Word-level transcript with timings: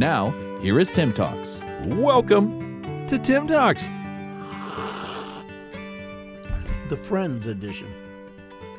Now, 0.00 0.30
here 0.62 0.80
is 0.80 0.90
Tim 0.90 1.12
Talks. 1.12 1.60
Welcome 1.84 3.04
to 3.06 3.18
Tim 3.18 3.46
Talks. 3.46 3.84
the 6.88 6.96
Friends 6.96 7.46
edition, 7.46 7.92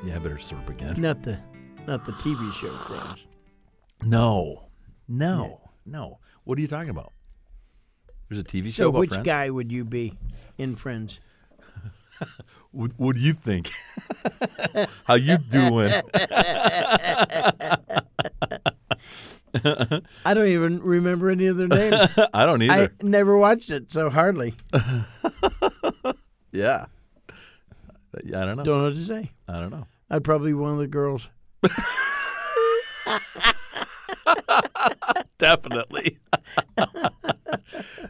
Yeah, 0.04 0.16
I 0.16 0.18
better 0.18 0.40
syrup 0.40 0.68
again. 0.68 1.00
not 1.00 1.22
the 1.22 1.38
not 1.86 2.06
the 2.06 2.14
TV 2.14 2.52
show 2.60 2.70
Friends. 2.70 3.28
No, 4.04 4.70
no, 5.08 5.62
no. 5.86 6.18
What 6.44 6.58
are 6.58 6.62
you 6.62 6.68
talking 6.68 6.90
about? 6.90 7.14
There's 8.28 8.42
a 8.42 8.44
TV 8.44 8.66
show 8.66 8.72
So, 8.72 8.90
about 8.90 9.00
which 9.02 9.10
Friends? 9.12 9.26
guy 9.28 9.52
would 9.52 9.72
you 9.72 9.86
be 9.86 10.14
in 10.58 10.76
Friends? 10.76 11.20
What, 12.72 12.94
what 12.98 13.16
do 13.18 13.22
you 13.22 13.34
think? 13.34 13.70
How 15.06 15.16
you 15.16 15.38
doing? 15.38 15.92
I 20.26 20.34
don't 20.34 20.48
even 20.48 20.80
remember 20.80 21.30
any 21.30 21.48
of 21.48 21.58
their 21.58 21.68
names. 21.68 21.96
I 22.34 22.46
don't 22.46 22.62
either. 22.62 22.74
I 22.74 22.90
never 23.04 23.38
watched 23.38 23.70
it, 23.70 23.92
so 23.92 24.10
hardly 24.10 24.54
yeah. 26.52 26.86
I 28.14 28.20
don't 28.32 28.58
know. 28.58 28.64
don't 28.64 28.78
know 28.80 28.84
what 28.86 28.96
to 28.96 29.00
say. 29.00 29.32
I 29.48 29.60
don't 29.60 29.72
know. 29.72 29.88
I'd 30.10 30.24
probably 30.24 30.52
be 30.52 30.56
one 30.56 30.72
of 30.72 30.78
the 30.80 30.88
girls. 30.88 31.30
Definitely. 35.38 36.20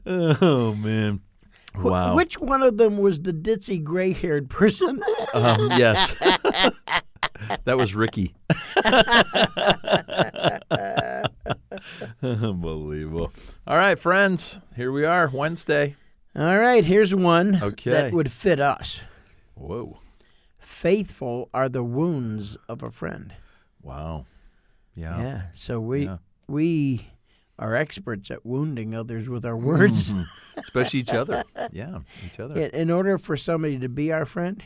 oh 0.06 0.76
man. 0.76 1.22
Wow. 1.76 2.16
Which 2.16 2.40
one 2.40 2.64
of 2.64 2.78
them 2.78 2.98
was 2.98 3.22
the 3.22 3.32
ditzy 3.32 3.82
gray-haired 3.82 4.50
person? 4.50 5.02
Um, 5.34 5.70
yes. 5.78 6.16
That 7.66 7.78
was 7.78 7.94
Ricky. 7.96 8.34
Unbelievable. 12.22 13.32
All 13.68 13.78
right, 13.78 13.98
friends. 13.98 14.60
Here 14.76 14.92
we 14.92 15.06
are, 15.06 15.30
Wednesday. 15.32 15.96
All 16.36 16.60
right, 16.60 16.84
here's 16.86 17.14
one 17.14 17.60
Okay. 17.62 17.92
that 17.92 18.14
would 18.14 18.32
fit 18.32 18.60
us. 18.60 19.02
Whoa. 19.56 20.00
Faithful 20.60 21.50
are 21.54 21.68
the 21.70 21.84
wounds 21.84 22.58
of 22.70 22.84
a 22.84 22.92
friend. 22.92 23.34
Wow. 23.82 24.26
Yeah. 24.96 25.18
Yeah. 25.20 25.42
So 25.54 25.80
we 25.80 26.06
Yeah. 26.06 26.18
we 26.48 27.08
are 27.60 27.76
experts 27.76 28.32
at 28.32 28.46
wounding 28.46 28.96
others 28.96 29.28
with 29.30 29.46
our 29.46 29.58
words. 29.58 30.14
Mhm. 30.14 30.26
Especially 30.58 31.00
each 31.02 31.14
other. 31.14 31.44
Yeah, 31.72 32.00
each 32.26 32.40
other. 32.40 32.60
In 32.60 32.90
order 32.92 33.18
for 33.18 33.36
somebody 33.38 33.78
to 33.80 33.90
be 33.90 34.12
our 34.12 34.26
friend, 34.26 34.64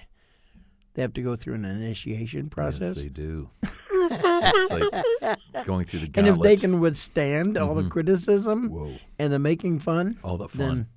they 0.95 1.01
have 1.01 1.13
to 1.13 1.21
go 1.21 1.35
through 1.35 1.55
an 1.55 1.65
initiation 1.65 2.49
process. 2.49 2.95
Yes, 2.95 3.03
they 3.03 3.09
do. 3.09 3.49
it's 3.63 4.71
like 4.71 5.65
going 5.65 5.85
through 5.85 5.99
the 5.99 6.07
gauntlet. 6.07 6.17
and 6.17 6.27
if 6.27 6.39
they 6.41 6.55
can 6.55 6.79
withstand 6.79 7.57
all 7.57 7.75
the 7.75 7.81
mm-hmm. 7.81 7.89
criticism 7.89 8.69
Whoa. 8.69 8.93
and 9.19 9.31
the 9.31 9.39
making 9.39 9.79
fun, 9.79 10.17
All 10.23 10.37
the 10.37 10.49
fun. 10.49 10.67
then 10.67 10.87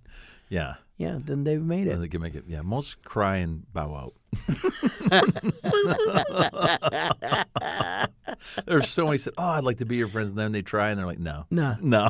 yeah. 0.49 0.75
yeah, 0.97 1.19
then 1.21 1.45
they've 1.45 1.63
made 1.63 1.89
it. 1.89 1.93
And 1.93 2.03
they 2.03 2.09
can 2.09 2.23
make 2.23 2.35
it. 2.35 2.45
Yeah. 2.47 2.63
Most 2.63 3.03
cry 3.05 3.37
and 3.37 3.71
bow 3.73 3.95
out. 3.95 4.15
There's 8.67 8.89
so 8.89 9.07
many 9.07 9.19
said, 9.19 9.35
"Oh, 9.39 9.51
I'd 9.51 9.65
like 9.65 9.79
to 9.79 9.87
be 9.87 9.97
your 9.97 10.09
friends," 10.09 10.31
and 10.31 10.39
then 10.39 10.53
they 10.53 10.63
try, 10.63 10.91
and 10.91 10.99
they're 10.99 11.07
like, 11.07 11.19
"No, 11.19 11.47
No, 11.51 11.77
no, 11.81 12.09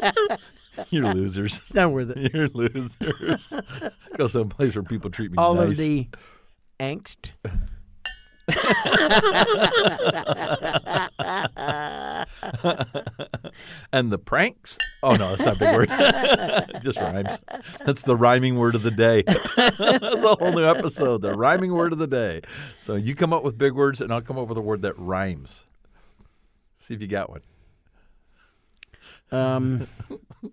you're 0.90 1.12
losers. 1.14 1.58
it's 1.58 1.74
not 1.74 1.92
worth 1.92 2.10
it. 2.10 2.32
You're 2.34 2.48
losers. 2.48 3.54
Go 4.16 4.26
someplace 4.26 4.76
where 4.76 4.82
people 4.82 5.10
treat 5.10 5.30
me 5.32 5.38
All 5.38 5.54
nice." 5.54 5.70
of 5.70 5.76
the 5.78 6.08
angst. 6.78 7.32
and 13.92 14.12
the 14.12 14.18
pranks. 14.18 14.76
Oh 15.02 15.16
no, 15.16 15.30
that's 15.30 15.46
not 15.46 15.56
a 15.56 15.58
big 15.58 15.74
word. 15.74 15.88
just 16.82 17.00
rhymes. 17.00 17.40
That's 17.86 18.02
the 18.02 18.16
rhyming 18.16 18.56
word 18.56 18.74
of 18.74 18.82
the 18.82 18.90
day. 18.90 19.22
that's 19.26 19.78
a 19.78 20.34
whole 20.34 20.52
new 20.52 20.64
episode. 20.64 21.22
The 21.22 21.34
rhyming 21.34 21.72
word 21.72 21.94
of 21.94 21.98
the 21.98 22.06
day. 22.06 22.42
So 22.82 22.96
you 22.96 23.14
come 23.14 23.32
up 23.32 23.44
with 23.44 23.56
big 23.56 23.72
words, 23.72 24.02
and 24.02 24.12
I'll 24.12 24.20
come 24.20 24.38
up 24.38 24.48
with 24.48 24.58
a 24.58 24.62
word 24.62 24.82
that 24.82 24.98
rhymes. 24.98 25.64
See 26.76 26.92
if 26.92 27.00
you 27.00 27.08
got 27.08 27.30
one. 27.30 27.40
Um, 29.32 29.86
all 30.42 30.50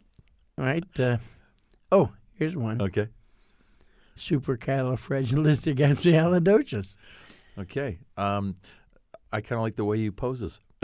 right. 0.57 0.85
Uh, 0.97 1.17
oh, 1.91 2.09
here's 2.35 2.55
one. 2.55 2.81
Okay. 2.81 3.09
Supercalifragilisticexpialidocious. 4.17 6.97
Okay. 7.59 7.99
Um, 8.15 8.55
I 9.33 9.41
kind 9.41 9.59
of 9.59 9.63
like 9.63 9.75
the 9.75 9.83
way 9.83 9.97
you 9.97 10.13
poses. 10.13 10.61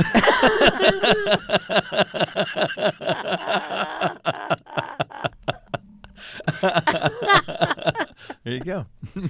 there 8.43 8.53
you 8.53 8.59
go. 8.59 8.85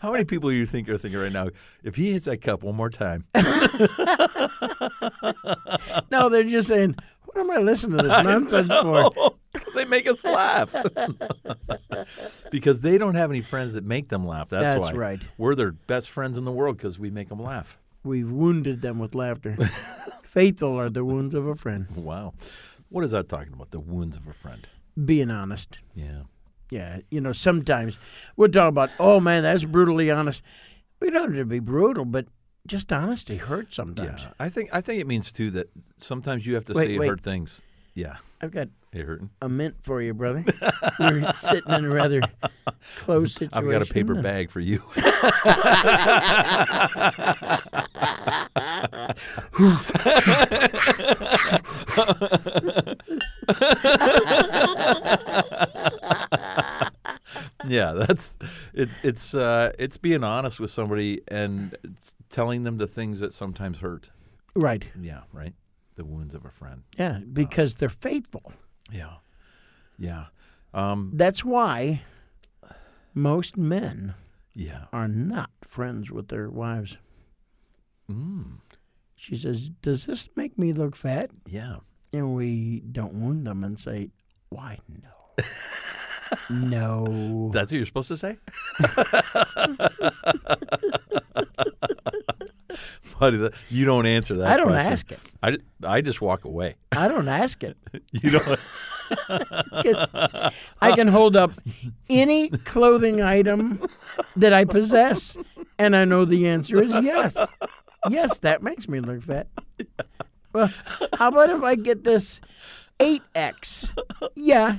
How 0.00 0.12
many 0.12 0.24
people 0.24 0.50
do 0.50 0.56
you 0.56 0.66
think 0.66 0.88
are 0.88 0.98
thinking 0.98 1.20
right 1.20 1.32
now? 1.32 1.48
If 1.82 1.96
he 1.96 2.12
hits 2.12 2.26
that 2.26 2.40
cup 2.40 2.62
one 2.62 2.76
more 2.76 2.90
time, 2.90 3.24
No, 6.10 6.28
they're 6.28 6.44
just 6.44 6.68
saying, 6.68 6.96
what 7.32 7.40
am 7.40 7.50
I 7.50 7.58
listening 7.58 7.98
to 7.98 8.02
this 8.02 8.24
nonsense 8.24 8.72
for? 8.72 9.34
they 9.74 9.84
make 9.84 10.06
us 10.06 10.24
laugh 10.24 10.74
because 12.50 12.80
they 12.80 12.98
don't 12.98 13.14
have 13.14 13.30
any 13.30 13.40
friends 13.40 13.74
that 13.74 13.84
make 13.84 14.08
them 14.08 14.26
laugh. 14.26 14.48
That's, 14.48 14.64
That's 14.64 14.92
why 14.92 14.98
right. 14.98 15.20
we're 15.38 15.54
their 15.54 15.72
best 15.72 16.10
friends 16.10 16.38
in 16.38 16.44
the 16.44 16.52
world 16.52 16.76
because 16.76 16.98
we 16.98 17.10
make 17.10 17.28
them 17.28 17.40
laugh. 17.42 17.78
We've 18.02 18.30
wounded 18.30 18.82
them 18.82 18.98
with 18.98 19.14
laughter. 19.14 19.56
Fatal 20.24 20.78
are 20.78 20.90
the 20.90 21.04
wounds 21.04 21.34
of 21.34 21.46
a 21.46 21.54
friend. 21.54 21.86
Wow, 21.94 22.34
what 22.88 23.04
is 23.04 23.10
that 23.12 23.28
talking 23.28 23.52
about? 23.52 23.70
The 23.70 23.80
wounds 23.80 24.16
of 24.16 24.26
a 24.26 24.32
friend. 24.32 24.66
Being 25.04 25.30
honest. 25.30 25.78
Yeah. 25.94 26.22
Yeah, 26.70 27.00
you 27.10 27.20
know, 27.20 27.32
sometimes 27.32 27.98
we're 28.36 28.46
talking 28.46 28.68
about, 28.68 28.90
oh 29.00 29.18
man, 29.18 29.42
that's 29.42 29.64
brutally 29.64 30.10
honest. 30.10 30.40
We 31.00 31.10
don't 31.10 31.30
have 31.30 31.40
to 31.40 31.44
be 31.44 31.58
brutal, 31.58 32.04
but 32.04 32.26
just 32.70 32.92
honesty 32.92 33.36
hurts 33.36 33.74
sometimes. 33.74 34.22
Yeah, 34.22 34.28
I 34.38 34.48
think 34.48 34.72
I 34.72 34.80
think 34.80 35.00
it 35.00 35.06
means 35.08 35.32
too 35.32 35.50
that 35.50 35.66
sometimes 35.96 36.46
you 36.46 36.54
have 36.54 36.64
to 36.66 36.72
Wait, 36.72 36.86
say 36.86 36.98
wait. 36.98 37.06
hard 37.06 37.20
things. 37.20 37.62
Yeah, 37.94 38.16
I've 38.40 38.52
got 38.52 38.68
hurting. 38.94 39.30
a 39.42 39.48
mint 39.48 39.74
for 39.82 40.00
you, 40.00 40.14
brother. 40.14 40.44
We're 41.00 41.32
sitting 41.34 41.72
in 41.72 41.86
a 41.86 41.88
rather 41.88 42.20
close 42.98 43.34
situation. 43.34 43.50
I've 43.52 43.68
got 43.68 43.82
a 43.82 43.92
paper 43.92 44.14
bag 44.22 44.50
for 44.50 44.60
you. 44.60 44.80
yeah, 57.66 57.92
that's 57.92 58.36
it's 58.74 59.04
it's 59.04 59.34
uh, 59.34 59.72
it's 59.78 59.96
being 59.96 60.24
honest 60.24 60.60
with 60.60 60.70
somebody 60.70 61.20
and 61.28 61.76
it's 61.84 62.14
telling 62.28 62.62
them 62.64 62.78
the 62.78 62.86
things 62.86 63.20
that 63.20 63.34
sometimes 63.34 63.80
hurt. 63.80 64.10
Right. 64.54 64.90
Yeah, 65.00 65.20
right. 65.32 65.54
The 65.96 66.04
wounds 66.04 66.34
of 66.34 66.44
a 66.44 66.50
friend. 66.50 66.82
Yeah, 66.98 67.20
because 67.32 67.74
they're 67.74 67.88
faithful. 67.88 68.52
Yeah, 68.92 69.14
yeah, 69.98 70.26
um, 70.74 71.12
That's 71.14 71.44
why 71.44 72.02
most 73.14 73.56
men 73.56 74.14
yeah. 74.54 74.84
are 74.92 75.06
not 75.08 75.50
friends 75.62 76.10
with 76.10 76.28
their 76.28 76.48
wives. 76.50 76.96
Mm, 78.10 78.54
She 79.14 79.36
says, 79.36 79.68
Does 79.82 80.06
this 80.06 80.28
make 80.36 80.58
me 80.58 80.72
look 80.72 80.96
fat? 80.96 81.30
yeah. 81.46 81.76
And 82.12 82.34
we 82.34 82.80
don't 82.80 83.14
wound 83.14 83.46
them 83.46 83.62
and 83.62 83.78
say, 83.78 84.10
Why, 84.48 84.78
no. 84.88 85.44
no. 86.50 87.50
That's 87.52 87.70
what 87.70 87.76
you're 87.76 87.86
supposed 87.86 88.08
to 88.08 88.16
say. 88.16 88.36
Buddy, 93.18 93.50
you 93.68 93.84
don't 93.84 94.06
answer 94.06 94.36
that. 94.36 94.48
I 94.48 94.56
don't 94.56 94.68
question. 94.68 94.92
ask 94.92 95.12
it. 95.12 95.20
I, 95.42 95.58
I 95.86 96.00
just 96.00 96.22
walk 96.22 96.46
away. 96.46 96.76
I 96.92 97.06
don't 97.06 97.28
ask 97.28 97.62
it. 97.62 97.76
You 98.12 98.30
don't. 98.30 98.58
I 100.80 100.92
can 100.94 101.08
hold 101.08 101.36
up 101.36 101.52
any 102.08 102.48
clothing 102.48 103.20
item 103.20 103.82
that 104.36 104.52
I 104.52 104.64
possess, 104.64 105.36
and 105.78 105.96
I 105.96 106.04
know 106.04 106.24
the 106.24 106.48
answer 106.48 106.82
is 106.82 106.92
yes. 107.02 107.36
yes, 108.08 108.38
that 108.40 108.62
makes 108.62 108.88
me 108.88 109.00
look 109.00 109.22
fat. 109.22 109.48
Well, 110.52 110.70
how 111.18 111.28
about 111.28 111.50
if 111.50 111.62
I 111.62 111.74
get 111.74 112.04
this 112.04 112.40
8X? 112.98 113.90
Yeah, 114.34 114.78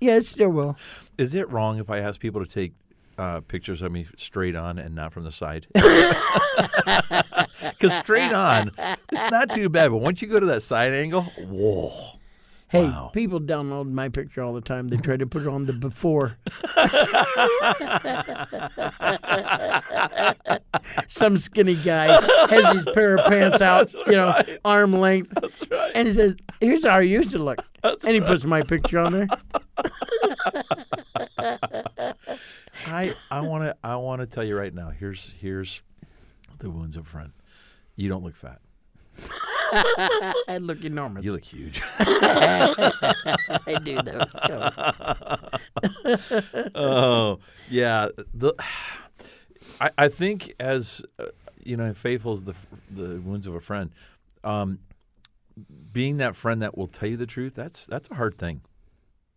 yeah, 0.00 0.16
it 0.16 0.24
still 0.24 0.50
will. 0.50 0.76
Is 1.18 1.34
it 1.34 1.50
wrong 1.50 1.78
if 1.78 1.90
I 1.90 1.98
ask 1.98 2.20
people 2.20 2.44
to 2.44 2.50
take 2.50 2.72
uh, 3.18 3.40
pictures 3.40 3.82
of 3.82 3.92
me 3.92 4.06
straight 4.16 4.56
on 4.56 4.78
and 4.78 4.94
not 4.94 5.12
from 5.12 5.24
the 5.24 5.32
side? 5.32 5.66
Because 7.70 7.94
straight 7.94 8.32
on, 8.32 8.70
it's 9.10 9.30
not 9.30 9.52
too 9.52 9.68
bad. 9.68 9.90
But 9.90 9.98
once 9.98 10.22
you 10.22 10.28
go 10.28 10.40
to 10.40 10.46
that 10.46 10.62
side 10.62 10.92
angle, 10.92 11.22
whoa. 11.22 11.92
Hey, 12.70 12.84
Wow. 12.84 13.10
people 13.12 13.40
download 13.40 13.90
my 13.90 14.08
picture 14.08 14.42
all 14.42 14.52
the 14.52 14.60
time. 14.60 14.86
They 14.88 14.96
try 14.96 15.16
to 15.16 15.26
put 15.26 15.42
it 15.42 15.48
on 15.48 15.66
the 15.66 15.72
before. 15.72 16.36
Some 21.06 21.36
skinny 21.36 21.74
guy 21.76 22.06
has 22.48 22.72
his 22.74 22.84
pair 22.94 23.16
of 23.16 23.26
pants 23.26 23.60
out, 23.70 23.92
you 23.92 24.12
know, 24.12 24.40
arm 24.64 24.92
length, 24.92 25.34
right. 25.70 25.92
and 25.94 26.06
he 26.08 26.14
says, 26.14 26.36
"Here's 26.60 26.84
how 26.86 26.96
I 26.96 27.00
used 27.00 27.30
to 27.32 27.38
look." 27.38 27.58
and 27.82 28.14
he 28.14 28.20
puts 28.20 28.44
my 28.44 28.62
picture 28.62 28.98
on 28.98 29.12
there. 29.12 29.26
I 32.86 33.14
I 33.30 33.40
want 33.40 33.64
to 33.64 33.76
I 33.82 33.96
want 33.96 34.20
to 34.20 34.26
tell 34.26 34.44
you 34.44 34.56
right 34.56 34.72
now. 34.74 34.90
Here's 34.90 35.34
here's 35.40 35.82
the 36.58 36.70
wounds 36.70 36.96
of 36.96 37.04
a 37.06 37.08
friend. 37.08 37.32
You 37.96 38.08
don't 38.08 38.22
look 38.22 38.36
fat. 38.36 38.60
I 40.48 40.58
look 40.60 40.84
enormous. 40.84 41.24
You 41.24 41.32
look 41.32 41.44
huge. 41.44 41.82
I 41.98 42.92
do. 43.82 44.02
That 44.02 44.16
was 44.18 44.36
cool. 46.60 46.70
oh 46.74 47.38
yeah. 47.68 48.08
The 48.34 48.54
I, 49.80 49.90
I 49.96 50.08
think 50.08 50.54
as 50.60 51.04
uh, 51.18 51.26
you 51.64 51.76
know, 51.76 51.92
faithful 51.94 52.32
is 52.32 52.44
the 52.44 52.54
the 52.90 53.20
wounds 53.20 53.46
of 53.46 53.54
a 53.54 53.60
friend. 53.60 53.90
Um, 54.42 54.78
being 55.92 56.18
that 56.18 56.36
friend 56.36 56.62
that 56.62 56.76
will 56.76 56.86
tell 56.86 57.08
you 57.08 57.16
the 57.16 57.26
truth, 57.26 57.54
that's 57.54 57.86
that's 57.86 58.10
a 58.10 58.14
hard 58.14 58.34
thing 58.34 58.62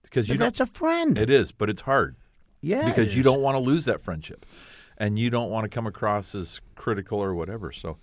because 0.03 0.29
you 0.29 0.35
But 0.35 0.45
that's 0.45 0.59
a 0.59 0.65
friend. 0.65 1.17
It 1.17 1.29
is, 1.29 1.51
but 1.51 1.69
it's 1.69 1.81
hard 1.81 2.15
yeah, 2.61 2.87
because 2.87 3.15
you 3.15 3.23
don't 3.23 3.41
want 3.41 3.55
to 3.55 3.59
lose 3.59 3.85
that 3.85 4.01
friendship, 4.01 4.45
and 4.97 5.19
you 5.19 5.29
don't 5.29 5.49
want 5.49 5.65
to 5.65 5.69
come 5.69 5.87
across 5.87 6.35
as 6.35 6.61
critical 6.75 7.19
or 7.19 7.33
whatever. 7.35 7.71
So 7.71 7.97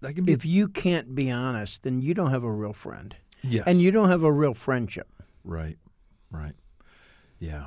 that 0.00 0.14
can 0.14 0.24
be 0.24 0.32
If 0.32 0.44
you 0.44 0.68
can't 0.68 1.14
be 1.14 1.30
honest, 1.30 1.82
then 1.82 2.00
you 2.00 2.14
don't 2.14 2.30
have 2.30 2.44
a 2.44 2.52
real 2.52 2.72
friend, 2.72 3.14
yes, 3.42 3.64
and 3.66 3.80
you 3.80 3.90
don't 3.90 4.08
have 4.08 4.22
a 4.22 4.32
real 4.32 4.54
friendship. 4.54 5.08
right, 5.44 5.76
right, 6.30 6.54
yeah, 7.38 7.66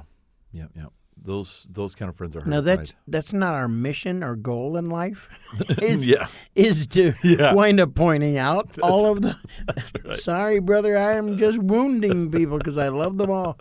yeah, 0.51 0.65
yeah. 0.75 0.85
Those 1.23 1.67
those 1.69 1.93
kind 1.93 2.09
of 2.09 2.15
friends 2.15 2.35
are 2.35 2.39
hard. 2.39 2.49
Now 2.49 2.61
that's 2.61 2.91
find. 2.91 3.01
that's 3.07 3.31
not 3.31 3.53
our 3.53 3.67
mission 3.67 4.23
or 4.23 4.35
goal 4.35 4.75
in 4.77 4.89
life. 4.89 5.29
is, 5.81 6.07
yeah, 6.07 6.27
is 6.55 6.87
to 6.87 7.13
Yeah. 7.23 7.53
wind 7.53 7.79
up 7.79 7.93
pointing 7.93 8.37
out 8.39 8.69
all 8.81 9.11
of 9.11 9.21
the. 9.21 9.35
that's 9.67 9.91
right. 10.03 10.15
Sorry, 10.17 10.59
brother, 10.59 10.97
I 10.97 11.13
am 11.17 11.37
just 11.37 11.59
wounding 11.59 12.31
people 12.31 12.57
because 12.57 12.77
I 12.79 12.87
love 12.89 13.17
them 13.17 13.29
all. 13.29 13.59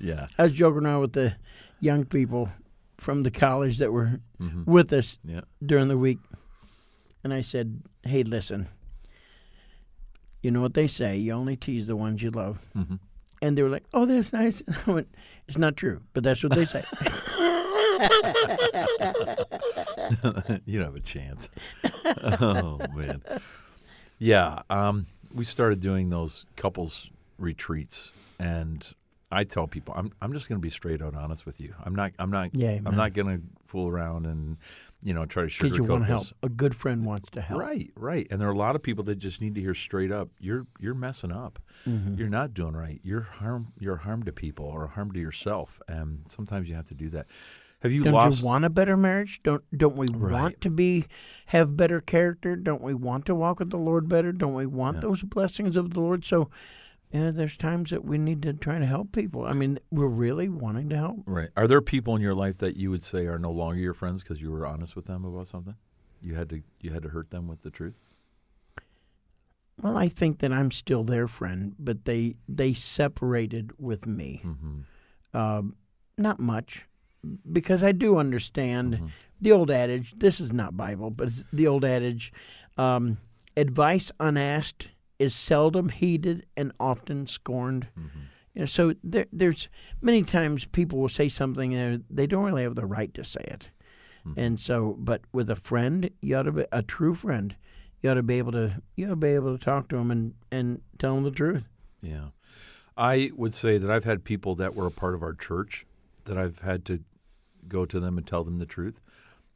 Yeah, 0.00 0.26
I 0.38 0.44
was 0.44 0.52
joking 0.52 0.86
around 0.86 1.00
with 1.00 1.12
the 1.14 1.34
young 1.80 2.04
people 2.04 2.48
from 2.96 3.22
the 3.24 3.30
college 3.30 3.78
that 3.78 3.92
were 3.92 4.20
Mm-hmm. 4.40 4.70
with 4.70 4.90
us 4.94 5.18
yeah. 5.24 5.42
during 5.66 5.88
the 5.88 5.98
week, 5.98 6.18
and 7.24 7.32
I 7.32 7.40
said, 7.40 7.82
"Hey, 8.02 8.22
listen. 8.22 8.68
You 10.42 10.50
know 10.50 10.62
what 10.62 10.74
they 10.74 10.86
say? 10.86 11.16
You 11.16 11.32
only 11.32 11.56
tease 11.56 11.86
the 11.86 11.96
ones 11.96 12.22
you 12.22 12.30
love." 12.30 12.64
Mm-hmm. 12.76 12.96
And 13.42 13.56
they 13.56 13.62
were 13.62 13.68
like, 13.68 13.84
"Oh, 13.92 14.06
that's 14.06 14.32
nice." 14.32 14.60
And 14.62 14.76
I 14.86 14.90
went, 14.92 15.08
"It's 15.48 15.58
not 15.58 15.76
true, 15.76 16.00
but 16.12 16.22
that's 16.22 16.42
what 16.42 16.54
they 16.54 16.64
say." 16.64 16.84
you 20.64 20.78
don't 20.78 20.86
have 20.86 20.96
a 20.96 21.00
chance. 21.00 21.48
oh 22.40 22.78
man. 22.94 23.22
Yeah, 24.18 24.62
um, 24.68 25.06
we 25.34 25.44
started 25.44 25.80
doing 25.80 26.10
those 26.10 26.46
couples 26.56 27.10
retreats, 27.38 28.36
and 28.38 28.92
I 29.32 29.44
tell 29.44 29.66
people, 29.66 29.94
I'm 29.96 30.12
I'm 30.20 30.32
just 30.32 30.48
going 30.48 30.60
to 30.60 30.62
be 30.62 30.70
straight 30.70 31.02
out 31.02 31.14
honest 31.14 31.46
with 31.46 31.60
you. 31.60 31.74
I'm 31.84 31.94
not 31.94 32.12
I'm 32.18 32.30
not 32.30 32.50
Yeah, 32.52 32.78
I'm 32.84 32.96
not 32.96 33.12
going 33.12 33.38
to 33.38 33.42
fool 33.64 33.88
around 33.88 34.26
and 34.26 34.56
you 35.02 35.14
know 35.14 35.24
try 35.26 35.46
to 35.46 35.48
Because 35.48 35.76
you 35.76 35.84
want 35.84 36.04
sugarcoat 36.04 36.06
to 36.06 36.12
help. 36.12 36.26
A 36.42 36.48
good 36.48 36.74
friend 36.76 37.04
wants 37.06 37.30
to 37.30 37.40
help. 37.40 37.60
Right, 37.60 37.90
right. 37.96 38.26
And 38.30 38.40
there 38.40 38.48
are 38.48 38.52
a 38.52 38.58
lot 38.58 38.76
of 38.76 38.82
people 38.82 39.04
that 39.04 39.16
just 39.16 39.40
need 39.40 39.54
to 39.54 39.60
hear 39.60 39.74
straight 39.74 40.12
up, 40.12 40.28
you're 40.38 40.66
you're 40.78 40.94
messing 40.94 41.32
up. 41.32 41.58
Mm-hmm. 41.88 42.16
You're 42.16 42.28
not 42.28 42.54
doing 42.54 42.74
right. 42.74 43.00
You're 43.02 43.22
harm 43.22 43.72
you're 43.78 43.96
harm 43.96 44.22
to 44.24 44.32
people 44.32 44.66
or 44.66 44.86
harm 44.88 45.12
to 45.12 45.20
yourself. 45.20 45.80
And 45.88 46.22
sometimes 46.28 46.68
you 46.68 46.74
have 46.74 46.88
to 46.88 46.94
do 46.94 47.08
that. 47.10 47.26
Have 47.82 47.92
you 47.92 48.04
Don't 48.04 48.12
lost 48.12 48.40
you 48.40 48.46
want 48.46 48.66
a 48.66 48.68
better 48.70 48.94
marriage? 48.96 49.40
Don't 49.42 49.64
don't 49.74 49.96
we 49.96 50.06
Right. 50.08 50.32
want 50.32 50.60
to 50.60 50.70
be 50.70 51.06
have 51.46 51.78
better 51.78 52.00
character? 52.00 52.54
Don't 52.54 52.82
we 52.82 52.92
want 52.92 53.24
to 53.26 53.34
walk 53.34 53.58
with 53.58 53.70
the 53.70 53.78
Lord 53.78 54.06
better? 54.06 54.32
Don't 54.32 54.52
we 54.54 54.66
want 54.66 54.96
Yeah. 54.96 55.00
those 55.08 55.22
blessings 55.22 55.76
of 55.76 55.94
the 55.94 56.00
Lord? 56.00 56.26
So, 56.26 56.50
yeah, 57.12 57.30
there's 57.32 57.56
times 57.56 57.90
that 57.90 58.04
we 58.04 58.18
need 58.18 58.42
to 58.42 58.52
try 58.52 58.78
to 58.78 58.86
help 58.86 59.12
people. 59.12 59.44
I 59.44 59.52
mean, 59.52 59.78
we're 59.90 60.06
really 60.06 60.48
wanting 60.48 60.88
to 60.90 60.96
help. 60.96 61.18
Right. 61.26 61.48
Are 61.56 61.66
there 61.66 61.80
people 61.80 62.14
in 62.16 62.22
your 62.22 62.34
life 62.34 62.58
that 62.58 62.76
you 62.76 62.90
would 62.90 63.02
say 63.02 63.26
are 63.26 63.38
no 63.38 63.50
longer 63.50 63.80
your 63.80 63.94
friends 63.94 64.22
because 64.22 64.40
you 64.40 64.50
were 64.50 64.66
honest 64.66 64.94
with 64.96 65.06
them 65.06 65.24
about 65.24 65.48
something? 65.48 65.74
You 66.22 66.34
had 66.34 66.48
to 66.50 66.62
you 66.80 66.90
had 66.92 67.02
to 67.02 67.08
hurt 67.08 67.30
them 67.30 67.48
with 67.48 67.62
the 67.62 67.70
truth. 67.70 68.22
Well, 69.82 69.96
I 69.96 70.08
think 70.08 70.40
that 70.40 70.52
I'm 70.52 70.70
still 70.70 71.04
their 71.04 71.26
friend, 71.26 71.74
but 71.78 72.04
they 72.04 72.34
they 72.48 72.74
separated 72.74 73.72
with 73.78 74.06
me. 74.06 74.42
Mm-hmm. 74.44 75.36
Um, 75.36 75.76
not 76.18 76.38
much, 76.38 76.86
because 77.50 77.82
I 77.82 77.92
do 77.92 78.16
understand 78.18 78.94
Mm-hmm. 78.94 79.06
the 79.40 79.52
old 79.52 79.70
adage. 79.70 80.12
This 80.18 80.38
is 80.40 80.52
not 80.52 80.76
Bible, 80.76 81.10
but 81.10 81.28
it's 81.28 81.44
the 81.52 81.66
old 81.66 81.84
adage: 81.84 82.30
um, 82.76 83.16
advice 83.56 84.12
unasked 84.20 84.90
is 85.20 85.34
seldom 85.34 85.88
heeded 85.90 86.46
and 86.56 86.72
often 86.80 87.26
scorned. 87.28 87.86
Mm-hmm. 87.96 88.18
You 88.54 88.60
know, 88.62 88.66
so 88.66 88.94
there, 89.04 89.26
there's 89.32 89.68
many 90.02 90.24
times 90.24 90.64
people 90.66 90.98
will 90.98 91.08
say 91.08 91.28
something 91.28 91.72
and 91.74 92.02
they 92.10 92.26
don't 92.26 92.44
really 92.44 92.64
have 92.64 92.74
the 92.74 92.86
right 92.86 93.12
to 93.14 93.22
say 93.22 93.42
it, 93.46 93.70
Mm-hmm. 94.26 94.38
and 94.40 94.60
so. 94.60 94.96
But 94.98 95.22
with 95.32 95.48
a 95.48 95.56
friend, 95.56 96.10
you 96.20 96.36
ought 96.36 96.42
to 96.42 96.52
be 96.52 96.64
a 96.72 96.82
true 96.82 97.14
friend. 97.14 97.56
You 98.02 98.10
ought 98.10 98.14
to 98.14 98.22
be 98.22 98.36
able 98.38 98.52
to 98.52 98.82
you 98.96 99.06
ought 99.06 99.10
to 99.10 99.16
be 99.16 99.28
able 99.28 99.56
to 99.56 99.64
talk 99.64 99.88
to 99.88 99.96
them 99.96 100.10
and 100.10 100.34
and 100.50 100.82
tell 100.98 101.14
them 101.14 101.24
the 101.24 101.30
truth. 101.30 101.62
Yeah. 102.02 102.30
I 102.96 103.30
would 103.36 103.54
say 103.54 103.78
that 103.78 103.90
I've 103.90 104.04
had 104.04 104.24
people 104.24 104.56
that 104.56 104.74
were 104.74 104.86
a 104.86 104.90
part 104.90 105.14
of 105.14 105.22
our 105.22 105.32
church 105.32 105.86
that 106.24 106.36
I've 106.36 106.58
had 106.58 106.84
to 106.86 107.00
go 107.66 107.86
to 107.86 107.98
them 108.00 108.18
and 108.18 108.26
tell 108.26 108.44
them 108.44 108.58
the 108.58 108.66
truth, 108.66 109.00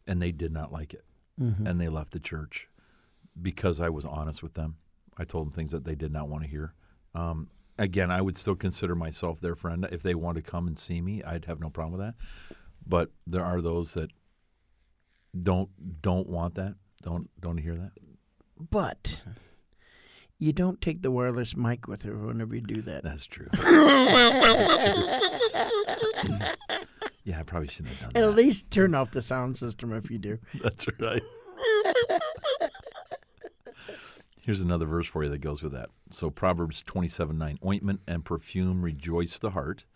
and 0.06 0.22
they 0.22 0.32
did 0.32 0.52
not 0.52 0.72
like 0.72 0.94
it. 0.94 1.04
And 1.36 1.78
they 1.80 1.88
left 1.88 2.12
the 2.12 2.20
church 2.20 2.68
because 3.42 3.80
I 3.80 3.88
was 3.90 4.04
honest 4.06 4.40
with 4.42 4.54
them. 4.54 4.76
I 5.16 5.24
told 5.24 5.46
them 5.46 5.52
things 5.52 5.72
that 5.72 5.84
they 5.84 5.94
did 5.94 6.12
not 6.12 6.28
want 6.28 6.42
to 6.44 6.50
hear. 6.50 6.74
Um, 7.14 7.48
again, 7.78 8.10
I 8.10 8.20
would 8.20 8.36
still 8.36 8.56
consider 8.56 8.94
myself 8.94 9.40
their 9.40 9.54
friend. 9.54 9.86
If 9.92 10.02
they 10.02 10.14
want 10.14 10.36
to 10.36 10.42
come 10.42 10.66
and 10.66 10.78
see 10.78 11.00
me, 11.00 11.22
I'd 11.22 11.44
have 11.44 11.60
no 11.60 11.70
problem 11.70 11.98
with 11.98 12.06
that. 12.06 12.56
But 12.86 13.10
there 13.26 13.44
are 13.44 13.60
those 13.60 13.94
that 13.94 14.10
don't 15.38 15.70
don't 16.02 16.28
want 16.28 16.54
that. 16.56 16.74
Don't 17.02 17.28
don't 17.40 17.58
hear 17.58 17.76
that. 17.76 17.92
But 18.70 19.22
you 20.38 20.52
don't 20.52 20.80
take 20.80 21.02
the 21.02 21.10
wireless 21.10 21.56
mic 21.56 21.88
with 21.88 22.02
her 22.02 22.16
whenever 22.16 22.54
you 22.54 22.60
do 22.60 22.82
that. 22.82 23.02
That's 23.04 23.26
true. 23.26 23.48
yeah, 27.24 27.40
I 27.40 27.42
probably 27.44 27.68
shouldn't 27.68 27.94
have 27.96 28.00
done 28.00 28.12
And 28.14 28.24
that. 28.24 28.28
at 28.30 28.36
least 28.36 28.70
turn 28.70 28.94
off 28.94 29.10
the 29.10 29.22
sound 29.22 29.56
system 29.56 29.92
if 29.92 30.10
you 30.10 30.18
do. 30.18 30.38
That's 30.62 30.86
right. 31.00 31.22
Here's 34.44 34.60
another 34.60 34.84
verse 34.84 35.06
for 35.06 35.24
you 35.24 35.30
that 35.30 35.40
goes 35.40 35.62
with 35.62 35.72
that. 35.72 35.88
So 36.10 36.28
Proverbs 36.28 36.82
27 36.82 37.38
9 37.38 37.58
Ointment 37.64 38.00
and 38.06 38.22
perfume 38.22 38.82
rejoice 38.82 39.38
the 39.38 39.50
heart. 39.50 39.86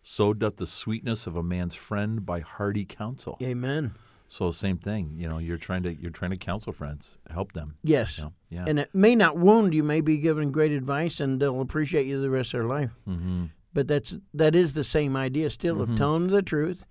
So 0.00 0.32
doth 0.32 0.56
the 0.56 0.66
sweetness 0.66 1.26
of 1.26 1.36
a 1.36 1.42
man's 1.42 1.74
friend 1.74 2.24
by 2.24 2.40
hearty 2.40 2.86
counsel. 2.86 3.36
Amen. 3.42 3.92
So 4.28 4.50
same 4.50 4.78
thing. 4.78 5.10
You 5.12 5.28
know, 5.28 5.36
you're 5.36 5.58
trying 5.58 5.82
to 5.82 5.92
you're 5.92 6.10
trying 6.10 6.30
to 6.30 6.38
counsel 6.38 6.72
friends, 6.72 7.18
help 7.28 7.52
them. 7.52 7.76
Yes. 7.82 8.16
You 8.16 8.24
know? 8.24 8.32
Yeah. 8.48 8.64
And 8.66 8.78
it 8.78 8.94
may 8.94 9.14
not 9.14 9.36
wound 9.36 9.74
you, 9.74 9.82
may 9.82 10.00
be 10.00 10.16
given 10.16 10.52
great 10.52 10.72
advice, 10.72 11.20
and 11.20 11.38
they'll 11.38 11.60
appreciate 11.60 12.06
you 12.06 12.18
the 12.18 12.30
rest 12.30 12.54
of 12.54 12.60
their 12.60 12.68
life. 12.68 12.92
mm-hmm. 13.06 13.44
But 13.74 13.88
that's 13.88 14.16
that 14.32 14.54
is 14.54 14.72
the 14.72 14.84
same 14.84 15.16
idea 15.16 15.50
still 15.50 15.82
of 15.82 15.94
telling 15.96 16.28
the 16.28 16.40
truth, 16.40 16.86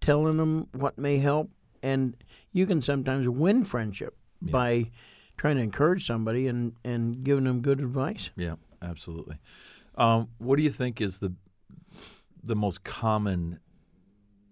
telling 0.00 0.38
them 0.38 0.68
what 0.72 0.96
may 0.96 1.18
help, 1.18 1.50
and 1.82 2.16
you 2.52 2.64
can 2.64 2.80
sometimes 2.80 3.28
win 3.28 3.64
friendship 3.64 4.16
by 4.40 4.90
trying 5.36 5.56
to 5.56 5.62
encourage 5.62 6.06
somebody 6.06 6.46
and 6.46 6.74
and 6.84 7.22
giving 7.24 7.44
them 7.44 7.60
good 7.60 7.80
advice. 7.80 8.30
Yeah, 8.36 8.54
absolutely. 8.82 9.38
Um, 9.96 10.28
what 10.38 10.56
do 10.56 10.62
you 10.62 10.70
think 10.70 11.00
is 11.00 11.18
the 11.18 11.34
the 12.42 12.56
most 12.56 12.84
common 12.84 13.60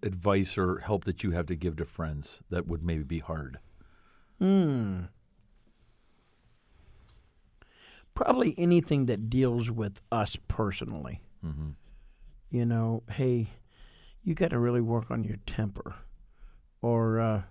advice 0.01 0.57
or 0.57 0.79
help 0.79 1.05
that 1.05 1.23
you 1.23 1.31
have 1.31 1.45
to 1.47 1.55
give 1.55 1.77
to 1.77 1.85
friends 1.85 2.41
that 2.49 2.67
would 2.67 2.83
maybe 2.83 3.03
be 3.03 3.19
hard? 3.19 3.59
Hmm. 4.39 5.01
Probably 8.15 8.53
anything 8.57 9.07
that 9.07 9.29
deals 9.29 9.71
with 9.71 10.01
us 10.11 10.37
personally. 10.47 11.21
Mm-hmm. 11.43 11.69
You 12.51 12.65
know, 12.65 13.03
hey, 13.09 13.47
you 14.23 14.35
got 14.35 14.51
to 14.51 14.59
really 14.59 14.81
work 14.81 15.09
on 15.09 15.23
your 15.23 15.37
temper, 15.47 15.95
or 16.81 17.19
uh, 17.19 17.41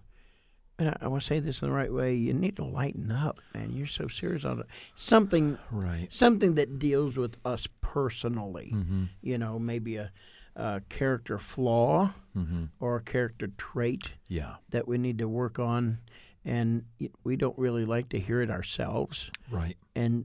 and 0.83 0.91
I, 0.91 0.97
I 1.07 1.09
want 1.09 1.23
to 1.23 1.27
say 1.27 1.39
this 1.41 1.63
in 1.63 1.69
the 1.69 1.75
right 1.75 1.93
way. 1.93 2.15
You 2.15 2.35
need 2.35 2.57
to 2.57 2.65
lighten 2.65 3.11
up, 3.11 3.39
man. 3.55 3.73
You're 3.73 3.87
so 3.87 4.09
serious 4.09 4.45
on 4.45 4.61
it. 4.61 4.67
Something, 4.95 5.59
Right. 5.71 6.13
something 6.13 6.55
that 6.57 6.79
deals 6.79 7.17
with 7.17 7.41
us 7.47 7.67
personally. 7.81 8.73
Mm-hmm. 8.75 9.05
You 9.23 9.39
know, 9.39 9.59
maybe 9.59 9.97
a, 9.97 10.11
a 10.57 10.83
character 10.89 11.39
flaw 11.39 12.11
Mm-hmm. 12.37 12.65
or 12.81 12.97
a 12.97 13.03
character 13.03 13.49
trait 13.59 14.13
Yeah. 14.29 14.55
that 14.71 14.89
we 14.89 14.97
need 14.99 15.19
to 15.19 15.29
work 15.29 15.59
on, 15.59 15.99
and 16.45 16.85
we 17.25 17.37
don't 17.37 17.59
really 17.59 17.85
like 17.85 18.09
to 18.11 18.19
hear 18.19 18.41
it 18.41 18.51
ourselves. 18.51 19.31
Right. 19.51 19.77
And 19.95 20.25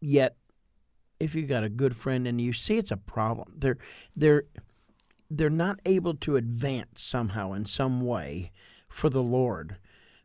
yet, 0.00 0.36
if 1.20 1.34
you've 1.34 1.48
got 1.50 1.64
a 1.64 1.68
good 1.68 1.94
friend 1.96 2.26
and 2.26 2.40
you 2.40 2.52
see 2.54 2.78
it's 2.78 2.90
a 2.90 2.96
problem, 2.96 3.52
they're 3.58 3.76
they're 4.16 4.44
they're 5.30 5.50
not 5.50 5.78
able 5.84 6.14
to 6.14 6.36
advance 6.36 7.02
somehow 7.02 7.52
in 7.52 7.66
some 7.66 8.06
way 8.06 8.50
for 8.88 9.08
the 9.10 9.22
Lord. 9.22 9.76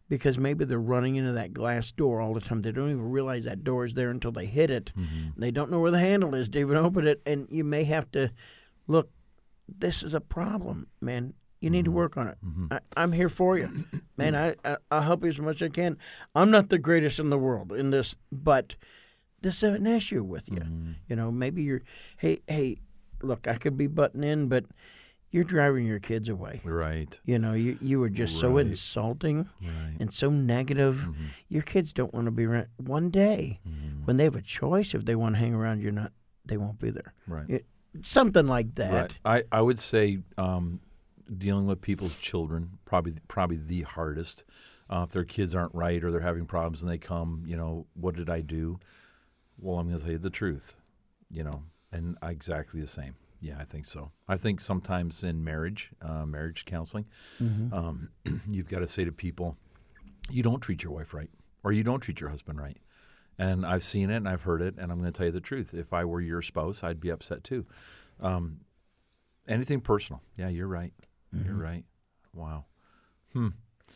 Because 0.10 0.38
maybe 0.38 0.66
they're 0.66 0.80
running 0.80 1.16
into 1.16 1.32
that 1.32 1.54
glass 1.54 1.92
door 1.92 2.22
all 2.22 2.34
the 2.34 2.42
time. 2.42 2.62
They 2.62 2.72
don't 2.72 2.92
even 2.92 3.10
realize 3.10 3.46
that 3.46 3.64
door 3.64 3.86
is 3.86 3.94
there 3.94 4.10
until 4.10 4.32
they 4.32 4.46
hit 4.46 4.70
it. 4.70 4.92
Mm-hmm. 4.98 5.30
They 5.42 5.50
don't 5.50 5.72
know 5.72 5.80
where 5.80 5.92
the 5.92 6.00
handle 6.00 6.36
is 6.36 6.50
to 6.50 6.60
even 6.60 6.78
open 6.78 7.08
it. 7.08 7.22
And 7.26 7.48
you 7.50 7.64
may 7.64 7.84
have 7.86 8.12
to 8.12 8.30
look, 8.86 9.10
this 9.68 10.04
is 10.04 10.14
a 10.14 10.22
problem, 10.22 10.88
man. 11.02 11.34
You 11.62 11.70
need 11.70 11.86
to 11.86 11.92
mm-hmm. 11.92 11.98
work 11.98 12.18
on 12.18 12.28
it. 12.28 12.38
Mm-hmm. 12.46 12.68
I, 12.72 12.80
I'm 12.98 13.14
here 13.14 13.30
for 13.30 13.58
you, 13.58 13.86
man. 14.18 14.36
I, 14.36 14.56
I 14.66 14.78
I'll 14.92 15.02
help 15.02 15.24
you 15.24 15.30
as 15.30 15.40
much 15.40 15.62
as 15.62 15.68
I 15.68 15.70
can. 15.70 15.98
I'm 16.36 16.52
not 16.52 16.70
the 16.70 16.78
greatest 16.78 17.20
in 17.20 17.30
the 17.30 17.38
world 17.38 17.72
in 17.72 17.90
this, 17.90 18.16
but 18.32 18.76
this 19.42 19.64
is 19.64 19.74
an 19.74 19.88
issue 19.88 20.24
with 20.24 20.50
you. 20.50 20.60
Mm-hmm. 20.60 20.92
You 21.08 21.16
know, 21.16 21.32
maybe 21.32 21.64
you're, 21.64 21.84
hey, 22.18 22.40
hey, 22.48 22.78
look, 23.22 23.48
I 23.48 23.56
could 23.56 23.78
be 23.78 23.88
butting 23.88 24.24
in, 24.24 24.48
but 24.48 24.66
you're 25.34 25.44
driving 25.44 25.86
your 25.86 26.00
kids 26.00 26.30
away. 26.30 26.62
Right. 26.64 27.20
You 27.26 27.40
know, 27.40 27.54
you 27.54 27.78
you 27.82 28.00
were 28.00 28.10
just 28.10 28.40
so 28.40 28.58
insulting 28.58 29.50
Right. 29.62 29.98
and 30.00 30.14
so 30.14 30.30
negative. 30.30 30.96
Mm-hmm. 30.98 31.26
Your 31.50 31.64
kids 31.64 31.92
don't 31.92 32.14
want 32.14 32.26
to 32.26 32.32
be 32.32 32.46
around. 32.46 32.68
One 32.78 33.10
day, 33.10 33.60
when 34.06 34.18
they 34.18 34.24
have 34.24 34.36
a 34.38 34.42
choice, 34.42 34.94
if 34.94 35.04
they 35.06 35.16
want 35.16 35.36
to 35.36 35.40
hang 35.40 35.54
around, 35.56 35.82
you're 35.82 35.92
not. 35.92 36.12
They 36.46 36.58
won't 36.58 36.80
be 36.80 36.92
there. 36.92 37.14
Right. 37.28 37.50
It- 37.50 37.66
something 38.02 38.48
like 38.48 38.76
that. 38.76 39.14
Right. 39.24 39.44
I, 39.52 39.58
I 39.60 39.62
would 39.62 39.78
say 39.80 40.20
um, 40.38 40.80
dealing 41.38 41.68
with 41.68 41.80
people's 41.82 42.20
children 42.20 42.78
probably 42.86 43.16
probably 43.28 43.58
the 43.58 43.82
hardest. 43.82 44.44
Uh, 44.90 45.04
if 45.08 45.12
their 45.14 45.24
kids 45.24 45.56
aren't 45.56 45.74
right 45.74 46.04
or 46.04 46.12
they're 46.12 46.20
having 46.22 46.46
problems 46.46 46.82
and 46.82 46.92
they 46.92 46.98
come, 46.98 47.44
you 47.48 47.56
know, 47.58 47.88
what 47.96 48.16
did 48.16 48.30
I 48.30 48.42
do? 48.42 48.80
Well, 49.58 49.80
I'm 49.80 49.88
going 49.88 49.98
to 49.98 50.04
tell 50.04 50.12
you 50.12 50.18
the 50.20 50.30
truth, 50.30 50.76
you 51.32 51.44
know, 51.44 51.64
and 51.92 52.18
I, 52.22 52.32
exactly 52.32 52.82
the 52.82 52.88
same. 52.88 53.16
Yeah, 53.44 53.58
I 53.60 53.66
think 53.66 53.86
so. 53.86 54.12
I 54.26 54.38
think 54.38 54.62
sometimes 54.62 55.22
in 55.22 55.44
marriage, 55.44 55.92
uh, 56.02 56.26
marriage 56.26 56.64
counseling, 56.64 57.06
um, 57.42 58.10
you've 58.50 58.70
got 58.70 58.80
to 58.80 58.88
say 58.88 59.04
to 59.04 59.12
people, 59.12 59.58
you 60.30 60.42
don't 60.44 60.62
treat 60.62 60.82
your 60.82 60.94
wife 60.94 61.14
right 61.14 61.30
or 61.62 61.74
you 61.74 61.84
don't 61.84 62.00
treat 62.00 62.22
your 62.22 62.30
husband 62.30 62.58
right. 62.58 62.78
And 63.38 63.66
I've 63.66 63.84
seen 63.84 64.10
it 64.10 64.16
and 64.18 64.30
I've 64.30 64.44
heard 64.44 64.62
it, 64.62 64.76
and 64.78 64.92
I'm 64.92 65.00
going 65.00 65.12
to 65.12 65.18
tell 65.18 65.26
you 65.26 65.32
the 65.34 65.42
truth. 65.42 65.74
If 65.74 65.92
I 65.92 66.06
were 66.06 66.22
your 66.22 66.42
spouse, 66.42 66.84
I'd 66.86 67.02
be 67.02 67.10
upset 67.10 67.44
too. 67.44 67.66
Um, 68.22 68.62
anything 69.48 69.82
personal. 69.82 70.22
Yeah, 70.38 70.48
you're 70.50 70.68
right. 70.68 70.94
You're 71.46 71.58
right. 71.58 71.84
Wow. 72.34 72.66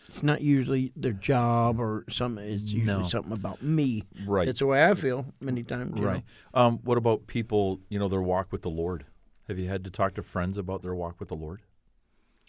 It's 0.09 0.23
not 0.23 0.41
usually 0.41 0.91
their 0.95 1.13
job 1.13 1.79
or 1.79 2.03
something. 2.09 2.43
It's 2.43 2.73
usually 2.73 3.01
No. 3.03 3.07
something 3.07 3.31
about 3.33 3.61
me. 3.61 4.03
Right. 4.25 4.45
That's 4.47 4.59
the 4.59 4.65
way 4.65 4.83
I 4.89 4.93
feel 4.95 5.27
many 5.39 5.63
times. 5.63 5.99
Right. 5.99 6.23
Um, 6.53 6.79
what 6.83 6.97
about 6.97 7.27
people, 7.27 7.79
you 7.89 7.99
know, 7.99 8.07
their 8.07 8.21
walk 8.21 8.51
with 8.51 8.63
the 8.63 8.69
Lord? 8.71 9.05
Have 9.47 9.57
you 9.57 9.67
had 9.67 9.83
to 9.85 9.89
talk 9.89 10.13
to 10.15 10.21
friends 10.21 10.57
about 10.57 10.81
their 10.81 10.93
walk 10.95 11.19
with 11.19 11.29
the 11.29 11.35
Lord? 11.35 11.61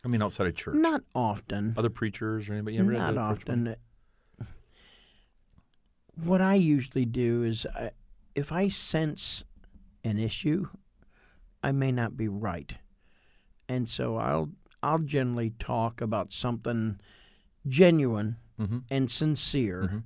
I 0.04 0.08
mean, 0.08 0.22
outside 0.22 0.46
of 0.46 0.54
church. 0.54 0.74
Not 0.76 1.02
often. 1.14 1.74
Other 1.76 1.90
preachers 1.90 2.48
or 2.48 2.54
anybody? 2.54 2.76
You 2.76 2.82
ever 2.82 2.92
Not 2.92 3.12
to 3.12 3.20
approach 3.20 3.46
one? 3.48 3.68
often. 3.68 3.76
What 6.24 6.40
I 6.42 6.54
usually 6.54 7.04
do 7.04 7.44
is, 7.44 7.64
I, 7.74 7.92
if 8.34 8.50
I 8.50 8.68
sense 8.68 9.44
an 10.02 10.18
issue, 10.18 10.66
I 11.62 11.70
may 11.72 11.92
not 11.92 12.16
be 12.16 12.26
right, 12.28 12.72
and 13.68 13.88
so 13.88 14.16
I'll 14.16 14.50
I'll 14.82 14.98
generally 15.00 15.50
talk 15.58 16.00
about 16.00 16.32
something 16.32 17.00
genuine 17.66 18.36
Mhm. 18.60 18.84
and 18.90 19.10
sincere 19.10 19.82
Mhm. 19.82 20.02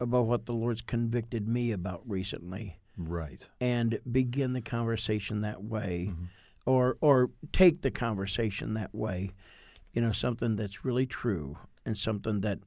about 0.00 0.26
what 0.26 0.44
the 0.46 0.52
Lord's 0.54 0.82
convicted 0.82 1.48
me 1.48 1.70
about 1.72 2.08
recently, 2.08 2.78
Right. 2.98 3.48
and 3.60 3.98
begin 4.10 4.52
the 4.52 4.60
conversation 4.60 5.40
that 5.42 5.62
way, 5.62 6.08
Mm-hmm. 6.10 6.24
or 6.66 6.96
or 7.00 7.30
take 7.52 7.80
the 7.82 7.90
conversation 7.90 8.74
that 8.74 8.94
way. 8.94 9.30
You 9.94 10.02
know, 10.02 10.12
something 10.12 10.56
that's 10.56 10.84
really 10.84 11.06
true 11.06 11.56
and 11.86 11.96
something 11.96 12.40
that 12.42 12.58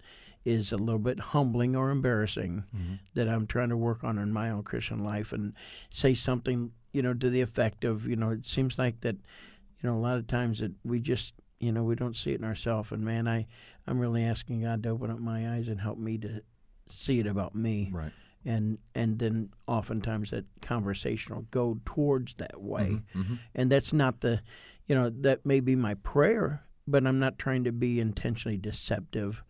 is 0.43 0.71
a 0.71 0.77
little 0.77 0.99
bit 0.99 1.19
humbling 1.19 1.75
or 1.75 1.91
embarrassing 1.91 2.63
Mm-hmm. 2.75 2.93
that 3.13 3.27
I'm 3.29 3.45
trying 3.45 3.69
to 3.69 3.77
work 3.77 4.03
on 4.03 4.17
in 4.17 4.31
my 4.33 4.49
own 4.49 4.63
Christian 4.63 5.03
life, 5.03 5.31
and 5.31 5.53
say 5.89 6.13
something 6.13 6.71
you 6.93 7.01
know 7.01 7.13
to 7.13 7.29
the 7.29 7.41
effect 7.41 7.83
of 7.83 8.07
you 8.07 8.15
know 8.15 8.31
it 8.31 8.45
seems 8.45 8.77
like 8.79 9.01
that 9.01 9.15
you 9.15 9.89
know 9.89 9.95
a 9.95 9.99
lot 9.99 10.17
of 10.17 10.27
times 10.27 10.59
that 10.59 10.71
we 10.83 10.99
just 10.99 11.33
you 11.59 11.71
know 11.71 11.83
we 11.83 11.95
don't 11.95 12.15
see 12.15 12.31
it 12.31 12.39
in 12.39 12.45
ourselves, 12.45 12.91
and 12.91 13.03
man, 13.05 13.27
I 13.27 13.45
I'm 13.87 13.99
really 13.99 14.23
asking 14.23 14.61
God 14.63 14.81
to 14.83 14.89
open 14.89 15.11
up 15.11 15.19
my 15.19 15.53
eyes 15.53 15.67
and 15.67 15.79
help 15.79 15.97
me 15.99 16.17
to 16.19 16.41
see 16.87 17.19
it 17.19 17.27
about 17.27 17.53
me 17.55 17.89
Right. 17.93 18.11
And 18.45 18.77
and 18.95 19.19
then 19.19 19.49
oftentimes 19.67 20.31
that 20.31 20.45
conversation 20.61 21.35
will 21.35 21.47
go 21.51 21.79
towards 21.85 22.35
that 22.35 22.61
way. 22.61 23.01
Mhm. 23.15 23.39
and 23.55 23.71
that's 23.71 23.93
not 23.93 24.21
the 24.21 24.41
you 24.85 24.95
know 24.95 25.09
that 25.09 25.45
may 25.45 25.59
be 25.59 25.75
my 25.75 25.93
prayer 25.95 26.63
but 26.87 27.05
i'm 27.05 27.19
not 27.19 27.37
trying 27.37 27.63
to 27.63 27.71
be 27.71 27.99
intentionally 27.99 28.57
deceptive 28.57 29.43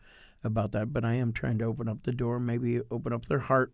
about 0.43 0.71
that. 0.71 0.91
But 0.91 1.05
i 1.05 1.13
am 1.13 1.33
trying 1.33 1.57
to 1.59 1.65
open 1.65 1.87
up 1.87 2.03
the 2.03 2.11
door 2.11 2.39
maybe 2.39 2.81
open 2.89 3.13
up 3.13 3.25
their 3.25 3.39
heart 3.39 3.73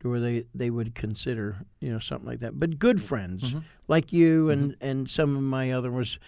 to 0.00 0.10
where 0.10 0.20
they, 0.20 0.44
they 0.54 0.68
would 0.68 0.94
consider 0.94 1.56
you 1.80 1.90
know 1.90 1.98
something 1.98 2.28
like 2.28 2.40
that. 2.40 2.58
But 2.58 2.78
good 2.78 3.00
friends 3.00 3.50
mm-hmm. 3.50 3.60
like 3.88 4.12
you 4.12 4.50
and 4.50 4.72
mm-hmm. 4.72 4.84
and 4.86 5.10
some 5.10 5.36
of 5.36 5.42
my 5.42 5.72
other 5.72 5.90
ones 5.90 6.18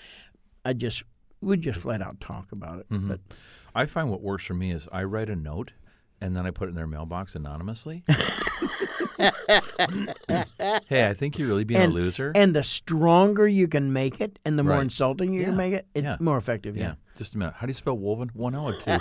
i 0.64 0.72
just 0.72 1.02
we 1.40 1.56
just 1.56 1.80
flat 1.80 2.02
out 2.02 2.20
talk 2.20 2.52
about 2.52 2.80
it. 2.80 2.86
But 3.08 3.20
I 3.74 3.86
find 3.86 4.10
what 4.10 4.22
works 4.22 4.44
for 4.44 4.54
me 4.54 4.72
is 4.72 4.88
I 4.90 5.04
write 5.04 5.30
a 5.30 5.36
note 5.36 5.72
and 6.20 6.36
then 6.36 6.46
I 6.46 6.50
put 6.50 6.66
it 6.68 6.70
in 6.70 6.74
their 6.74 6.86
mailbox 6.86 7.34
anonymously. 7.34 8.04
hey, 10.88 11.08
I 11.08 11.14
think 11.14 11.38
you're 11.38 11.48
really 11.48 11.64
being 11.64 11.80
and, 11.80 11.92
a 11.92 11.94
loser. 11.94 12.32
and 12.34 12.54
the 12.54 12.62
stronger 12.62 13.46
you 13.48 13.68
can 13.68 13.92
make 13.92 14.20
it 14.20 14.38
and 14.44 14.58
the 14.58 14.62
more 14.62 14.74
Right. 14.74 14.82
insulting 14.82 15.32
you 15.32 15.40
Yeah. 15.40 15.46
can 15.46 15.56
make 15.56 15.72
it 15.72 15.86
it's 15.94 16.04
Yeah. 16.04 16.16
more 16.20 16.36
effective 16.38 16.76
yeah. 16.76 16.82
yeah. 16.88 16.94
Just 17.16 17.34
a 17.34 17.38
minute. 17.38 17.54
How 17.54 17.66
do 17.66 17.70
you 17.70 17.74
spell 17.74 17.98
Wolvin? 17.98 18.30
One 18.34 18.54
L 18.54 18.68
or 18.68 18.74
two? 18.74 18.98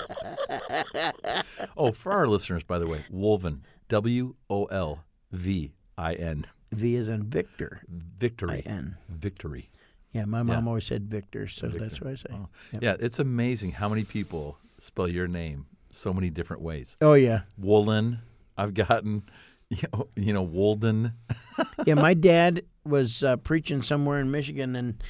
oh, 1.78 1.92
for 1.92 2.12
our 2.14 2.28
listeners, 2.28 2.64
by 2.64 2.80
the 2.80 2.88
way, 2.88 3.06
Wolvin. 3.14 3.60
W 3.90 4.36
O 4.50 4.66
L 4.66 5.04
V 5.32 5.72
I 5.98 6.14
N. 6.16 6.46
v 6.72 6.96
is 6.96 7.08
in 7.10 7.24
victor 7.24 7.82
Victory. 7.88 8.64
I-N. 8.66 8.98
Victory. 9.08 9.70
Yeah, 10.12 10.26
my 10.26 10.42
mom 10.42 10.68
always 10.68 10.86
said 10.86 11.10
Victor, 11.10 11.48
so 11.48 11.68
that's 11.68 12.02
what 12.02 12.10
I 12.12 12.16
say. 12.16 12.30
Oh. 12.32 12.48
Yep. 12.74 12.82
Yeah, 12.84 12.96
it's 13.00 13.20
amazing 13.20 13.72
how 13.74 13.88
many 13.88 14.04
people 14.04 14.58
spell 14.80 15.08
your 15.08 15.28
name 15.28 15.68
so 15.98 16.14
many 16.14 16.30
different 16.30 16.62
ways. 16.62 16.98
Oh 17.02 17.14
yeah, 17.14 17.42
Woolen, 17.58 18.20
I've 18.58 18.74
gotten, 18.74 19.24
you 19.70 19.88
know, 19.94 20.08
you 20.16 20.34
know 20.34 20.44
Wolden. 20.44 21.14
yeah. 21.86 21.96
My 21.96 22.14
dad 22.14 22.64
was 22.86 23.24
uh, 23.24 23.38
preaching 23.38 23.82
somewhere 23.82 24.20
in 24.20 24.32
Michigan, 24.32 24.76
and 24.76 25.04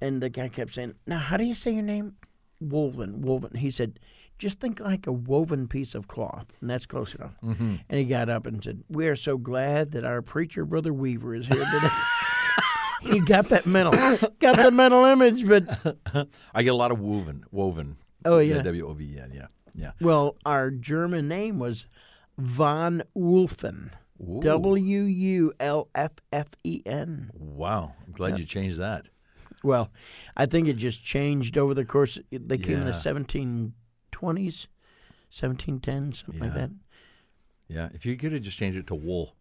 and 0.00 0.22
the 0.22 0.30
guy 0.30 0.48
kept 0.48 0.74
saying, 0.74 0.94
"Now, 1.06 1.18
how 1.18 1.36
do 1.36 1.44
you 1.44 1.54
say 1.54 1.72
your 1.72 1.82
name?" 1.82 2.16
Woven, 2.60 3.20
woven. 3.22 3.56
He 3.56 3.70
said, 3.70 3.98
"Just 4.38 4.60
think 4.60 4.80
like 4.80 5.06
a 5.06 5.12
woven 5.12 5.68
piece 5.68 5.94
of 5.94 6.08
cloth, 6.08 6.56
and 6.60 6.70
that's 6.70 6.86
close 6.86 7.14
enough." 7.14 7.36
Mm-hmm. 7.42 7.74
And 7.88 7.98
he 7.98 8.04
got 8.04 8.28
up 8.28 8.46
and 8.46 8.62
said, 8.62 8.82
"We 8.88 9.08
are 9.08 9.16
so 9.16 9.36
glad 9.36 9.92
that 9.92 10.04
our 10.04 10.22
preacher 10.22 10.64
brother 10.64 10.92
Weaver 10.92 11.34
is 11.34 11.46
here 11.46 11.64
today." 11.64 11.88
he 13.02 13.20
got 13.20 13.48
that 13.50 13.66
mental, 13.66 13.92
got 14.38 14.56
the 14.56 14.70
mental 14.70 15.04
image, 15.04 15.46
but 15.46 15.96
I 16.54 16.62
get 16.62 16.70
a 16.70 16.76
lot 16.76 16.90
of 16.90 17.00
woven, 17.00 17.44
woven. 17.50 17.96
Oh, 18.24 18.38
yeah. 18.38 18.62
W 18.62 18.88
O 18.88 18.94
V 18.94 19.04
E 19.04 19.18
N. 19.20 19.32
Yeah, 19.34 19.46
yeah. 19.74 19.92
well, 20.00 20.36
our 20.44 20.70
German 20.70 21.28
name 21.28 21.58
was 21.58 21.86
von 22.38 23.02
Wulffen. 23.16 23.90
W 24.40 25.00
U 25.02 25.52
L 25.58 25.88
F 25.94 26.12
F 26.32 26.48
E 26.62 26.82
N. 26.86 27.30
Wow, 27.34 27.94
I'm 28.06 28.12
glad 28.12 28.38
you 28.38 28.44
changed 28.44 28.78
that. 28.78 29.08
Well, 29.62 29.90
I 30.36 30.46
think 30.46 30.68
it 30.68 30.74
just 30.74 31.04
changed 31.04 31.58
over 31.58 31.74
the 31.74 31.84
course. 31.84 32.18
They 32.30 32.58
came 32.58 32.78
in 32.78 32.84
the 32.84 32.92
1720s, 32.92 33.72
1710s, 35.32 36.24
something 36.24 36.40
like 36.40 36.54
that. 36.54 36.70
Yeah, 37.68 37.88
if 37.92 38.04
you 38.04 38.16
could 38.16 38.32
have 38.32 38.42
just 38.42 38.58
changed 38.58 38.78
it 38.78 38.86
to 38.88 38.94
wool, 38.94 39.34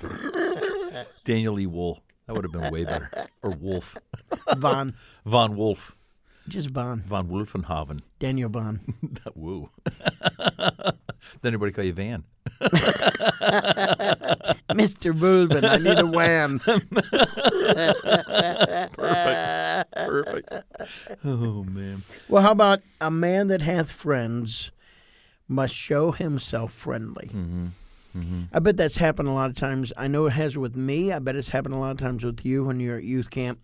Daniel 1.24 1.58
E. 1.58 1.66
Wool, 1.66 2.02
that 2.26 2.34
would 2.34 2.44
have 2.44 2.52
been 2.52 2.72
way 2.72 2.84
better. 2.84 3.10
Or 3.42 3.50
Wolf, 3.50 3.98
Von, 4.56 4.94
von 5.24 5.56
Wolf, 5.56 5.96
just 6.48 6.70
Von, 6.70 7.00
von 7.00 7.28
Wolfenhaven. 7.28 8.00
Daniel 8.18 8.48
Von. 8.48 8.80
Woo. 9.34 9.70
then 11.42 11.54
everybody 11.54 11.72
call 11.72 11.84
you 11.84 11.92
Van. 11.92 12.24
Mr. 14.70 15.12
Bulbin, 15.18 15.64
I 15.64 15.76
need 15.78 15.98
a 15.98 16.06
wham. 16.06 16.58
Perfect. 18.94 20.50
Perfect. 20.50 21.24
Oh 21.24 21.64
man. 21.64 22.02
Well, 22.28 22.42
how 22.42 22.52
about 22.52 22.80
a 23.00 23.10
man 23.10 23.48
that 23.48 23.62
hath 23.62 23.90
friends 23.90 24.70
must 25.48 25.74
show 25.74 26.12
himself 26.12 26.72
friendly? 26.72 27.28
Mm-hmm. 27.28 27.66
Mm-hmm. 28.16 28.42
I 28.52 28.58
bet 28.60 28.76
that's 28.76 28.96
happened 28.96 29.28
a 29.28 29.32
lot 29.32 29.50
of 29.50 29.56
times. 29.56 29.92
I 29.96 30.08
know 30.08 30.26
it 30.26 30.32
has 30.32 30.56
with 30.56 30.76
me. 30.76 31.12
I 31.12 31.18
bet 31.18 31.36
it's 31.36 31.50
happened 31.50 31.74
a 31.74 31.78
lot 31.78 31.90
of 31.90 31.98
times 31.98 32.24
with 32.24 32.44
you 32.44 32.64
when 32.64 32.80
you're 32.80 32.96
at 32.96 33.04
youth 33.04 33.30
camp, 33.30 33.58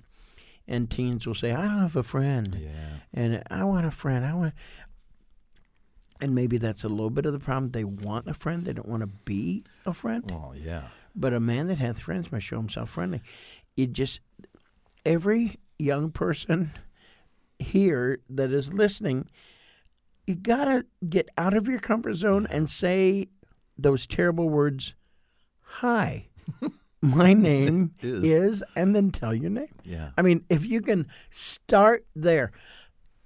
and 0.68 0.90
teens 0.90 1.26
will 1.26 1.34
say, 1.34 1.52
"I 1.52 1.62
don't 1.62 1.78
have 1.80 1.96
a 1.96 2.02
friend," 2.02 2.56
Yeah. 2.60 2.98
and 3.12 3.42
I 3.50 3.64
want 3.64 3.86
a 3.86 3.90
friend. 3.90 4.24
I 4.24 4.34
want. 4.34 4.54
And 6.20 6.34
maybe 6.36 6.56
that's 6.58 6.84
a 6.84 6.88
little 6.88 7.10
bit 7.10 7.24
of 7.26 7.32
the 7.32 7.40
problem. 7.40 7.72
They 7.72 7.82
want 7.84 8.28
a 8.28 8.34
friend. 8.34 8.64
They 8.64 8.72
don't 8.72 8.88
want 8.88 9.00
to 9.00 9.08
be 9.08 9.64
a 9.84 9.92
friend. 9.92 10.30
Oh 10.32 10.52
yeah. 10.56 10.88
But 11.16 11.34
a 11.34 11.40
man 11.40 11.66
that 11.66 11.78
hath 11.78 12.00
friends 12.00 12.30
must 12.30 12.46
show 12.46 12.58
himself 12.58 12.90
friendly. 12.90 13.22
It 13.76 13.92
just 13.92 14.20
every 15.04 15.56
young 15.78 16.10
person 16.12 16.70
here 17.58 18.20
that 18.30 18.52
is 18.52 18.72
listening, 18.72 19.28
you 20.26 20.36
gotta 20.36 20.86
get 21.08 21.28
out 21.36 21.54
of 21.54 21.66
your 21.66 21.80
comfort 21.80 22.14
zone 22.14 22.46
and 22.50 22.70
say 22.70 23.26
those 23.76 24.06
terrible 24.06 24.48
words, 24.48 24.94
Hi. 25.76 26.28
My 27.02 27.32
name 27.50 27.94
Is. 28.00 28.24
is, 28.24 28.64
and 28.76 28.94
then 28.94 29.10
tell 29.10 29.34
your 29.34 29.50
name. 29.50 29.74
Yeah. 29.84 30.10
I 30.16 30.22
mean, 30.22 30.44
if 30.48 30.64
you 30.66 30.80
can 30.80 31.08
start 31.30 32.06
there, 32.14 32.52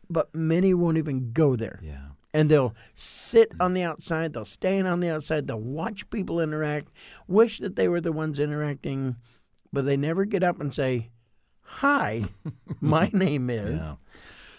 but 0.09 0.35
many 0.35 0.73
won't 0.75 0.97
even 0.99 1.33
go 1.33 1.57
there 1.57 1.79
Yeah. 1.83 2.09
and 2.33 2.51
they'll 2.51 2.75
sit 2.95 3.53
on 3.61 3.75
the 3.75 3.83
outside, 3.83 4.33
they'll 4.33 4.45
stand 4.45 4.87
on 4.89 5.01
the 5.01 5.11
outside, 5.11 5.47
they'll 5.47 5.61
watch 5.61 6.09
people 6.11 6.41
interact, 6.41 6.89
wish 7.29 7.59
that 7.59 7.77
they 7.77 7.89
were 7.89 8.01
the 8.01 8.13
ones 8.13 8.41
interacting, 8.41 9.17
but 9.73 9.85
they 9.85 9.97
never 9.97 10.25
get 10.25 10.43
up 10.43 10.61
and 10.61 10.73
say, 10.73 11.11
Hi, 11.69 12.25
my 12.81 13.11
name 13.13 13.51
is. 13.51 13.83
Yeah. 13.83 13.95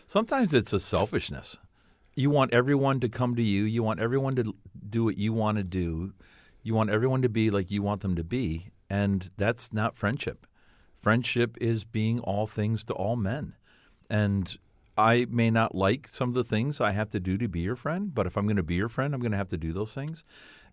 Sometimes 0.05 0.53
it's 0.53 0.73
a 0.73 0.79
selfishness. 0.79 1.57
You 2.15 2.29
want 2.29 2.53
everyone 2.53 2.99
to 2.99 3.09
come 3.09 3.35
to 3.35 3.43
you. 3.43 3.63
You 3.63 3.81
want 3.81 3.99
everyone 3.99 4.35
to 4.35 4.53
do 4.89 5.03
what 5.05 5.17
you 5.17 5.31
want 5.33 5.57
to 5.57 5.63
do. 5.63 6.13
You 6.63 6.73
want 6.75 6.89
everyone 6.89 7.21
to 7.21 7.29
be 7.29 7.49
like 7.49 7.71
you 7.71 7.81
want 7.81 8.01
them 8.01 8.15
to 8.15 8.23
be. 8.23 8.69
And 8.89 9.29
that's 9.37 9.73
not 9.73 9.97
friendship. 9.97 10.47
Friendship 10.95 11.57
is 11.61 11.83
being 11.83 12.19
all 12.19 12.47
things 12.47 12.83
to 12.85 12.93
all 12.93 13.15
men. 13.15 13.53
And 14.09 14.55
I 14.97 15.27
may 15.29 15.51
not 15.51 15.75
like 15.75 16.07
some 16.07 16.29
of 16.29 16.35
the 16.35 16.43
things 16.43 16.81
I 16.81 16.91
have 16.91 17.09
to 17.09 17.19
do 17.19 17.37
to 17.37 17.47
be 17.47 17.59
your 17.59 17.75
friend, 17.75 18.13
but 18.13 18.25
if 18.25 18.37
I'm 18.37 18.45
going 18.45 18.57
to 18.57 18.63
be 18.63 18.75
your 18.75 18.89
friend, 18.89 19.13
I'm 19.13 19.21
going 19.21 19.31
to 19.31 19.37
have 19.37 19.49
to 19.49 19.57
do 19.57 19.73
those 19.73 19.93
things. 19.93 20.23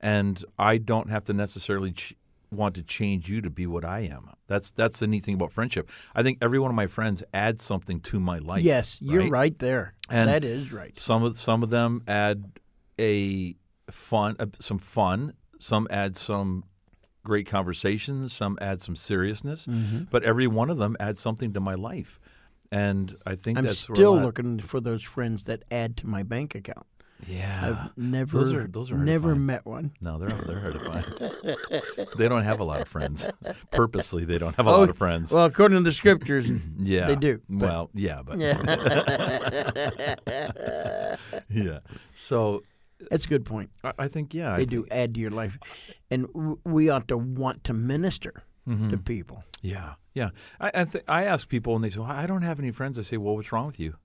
And 0.00 0.42
I 0.58 0.78
don't 0.78 1.10
have 1.10 1.24
to 1.24 1.32
necessarily 1.32 1.92
ch- 1.92 2.14
want 2.50 2.74
to 2.76 2.82
change 2.82 3.28
you 3.28 3.42
to 3.42 3.50
be 3.50 3.66
what 3.66 3.84
I 3.84 4.00
am. 4.00 4.30
That's 4.46 4.70
that's 4.72 5.00
the 5.00 5.06
neat 5.06 5.24
thing 5.24 5.34
about 5.34 5.52
friendship. 5.52 5.90
I 6.14 6.22
think 6.22 6.38
every 6.40 6.58
one 6.58 6.70
of 6.70 6.74
my 6.74 6.86
friends 6.86 7.22
adds 7.34 7.62
something 7.62 8.00
to 8.00 8.20
my 8.20 8.38
life. 8.38 8.62
Yes, 8.62 8.98
you're 9.02 9.28
right, 9.28 9.58
there. 9.58 9.94
And 10.08 10.28
that 10.28 10.44
is 10.44 10.72
right. 10.72 10.96
Some 10.98 11.22
of 11.22 11.36
some 11.36 11.62
of 11.62 11.70
them 11.70 12.02
add 12.06 12.44
a 12.98 13.56
fun, 13.90 14.36
uh, 14.38 14.46
some 14.58 14.78
fun. 14.78 15.34
Some 15.58 15.88
add 15.90 16.14
some 16.14 16.64
great 17.24 17.46
conversations. 17.46 18.32
Some 18.32 18.58
add 18.60 18.80
some 18.80 18.94
seriousness. 18.94 19.66
Mm-hmm. 19.66 20.04
But 20.10 20.22
every 20.22 20.46
one 20.46 20.70
of 20.70 20.78
them 20.78 20.96
adds 21.00 21.18
something 21.20 21.52
to 21.54 21.60
my 21.60 21.74
life, 21.74 22.20
and 22.70 23.16
I 23.26 23.34
think 23.34 23.58
I'm 23.58 23.64
that's 23.64 23.78
still 23.78 24.16
looking 24.18 24.60
for 24.60 24.80
those 24.80 25.02
friends 25.02 25.44
that 25.44 25.64
add 25.70 25.96
to 25.98 26.06
my 26.06 26.22
bank 26.22 26.54
account. 26.54 26.86
Yeah, 27.26 27.86
I've 27.86 27.96
never, 27.96 28.36
those 28.38 28.52
are 28.52 28.66
those 28.66 28.90
are 28.90 28.98
never 28.98 29.34
met 29.34 29.64
one. 29.64 29.92
No, 30.00 30.18
they're 30.18 30.28
they're 30.28 30.60
hard 30.60 30.74
to 30.74 30.78
find. 30.80 32.08
they 32.18 32.28
don't 32.28 32.42
have 32.42 32.60
a 32.60 32.64
lot 32.64 32.82
of 32.82 32.88
friends. 32.88 33.30
Purposely, 33.70 34.24
they 34.26 34.36
don't 34.36 34.54
have 34.56 34.66
a 34.66 34.70
Oh, 34.70 34.80
lot 34.80 34.90
of 34.90 34.98
friends. 34.98 35.32
Well, 35.32 35.46
according 35.46 35.78
to 35.78 35.84
the 35.84 35.92
scriptures, 35.92 36.50
yeah, 36.78 37.06
they 37.06 37.16
do, 37.16 37.40
but- 37.48 37.68
Well, 37.68 37.90
yeah, 37.94 38.20
but 38.22 38.40
yeah, 38.40 38.58
yeah. 41.48 41.78
So 42.14 42.62
that's 43.10 43.24
a 43.26 43.28
good 43.28 43.44
point. 43.44 43.70
I, 43.82 43.92
I 43.98 44.08
think 44.08 44.34
yeah, 44.34 44.52
I 44.54 44.56
They 44.56 44.66
think- 44.66 44.88
do 44.88 44.94
add 44.94 45.14
to 45.14 45.20
your 45.20 45.30
life, 45.30 45.58
and 46.10 46.26
w- 46.32 46.58
we 46.64 46.88
ought 46.90 47.08
to 47.08 47.16
want 47.18 47.64
to 47.64 47.72
minister 47.74 48.44
Mm-hmm. 48.66 48.90
to 48.90 48.96
people. 48.96 49.44
Yeah, 49.60 49.94
yeah. 50.14 50.30
I 50.58 50.70
I, 50.74 50.84
th- 50.84 51.04
I 51.06 51.24
ask 51.24 51.48
people, 51.48 51.74
and 51.76 51.84
they 51.84 51.90
say, 51.90 52.00
well, 52.00 52.10
"I 52.10 52.26
don't 52.26 52.40
have 52.42 52.58
any 52.58 52.70
friends." 52.72 52.98
I 52.98 53.02
say, 53.02 53.18
"Well, 53.18 53.34
what's 53.36 53.52
wrong 53.52 53.66
with 53.66 53.78
you?" 53.78 53.96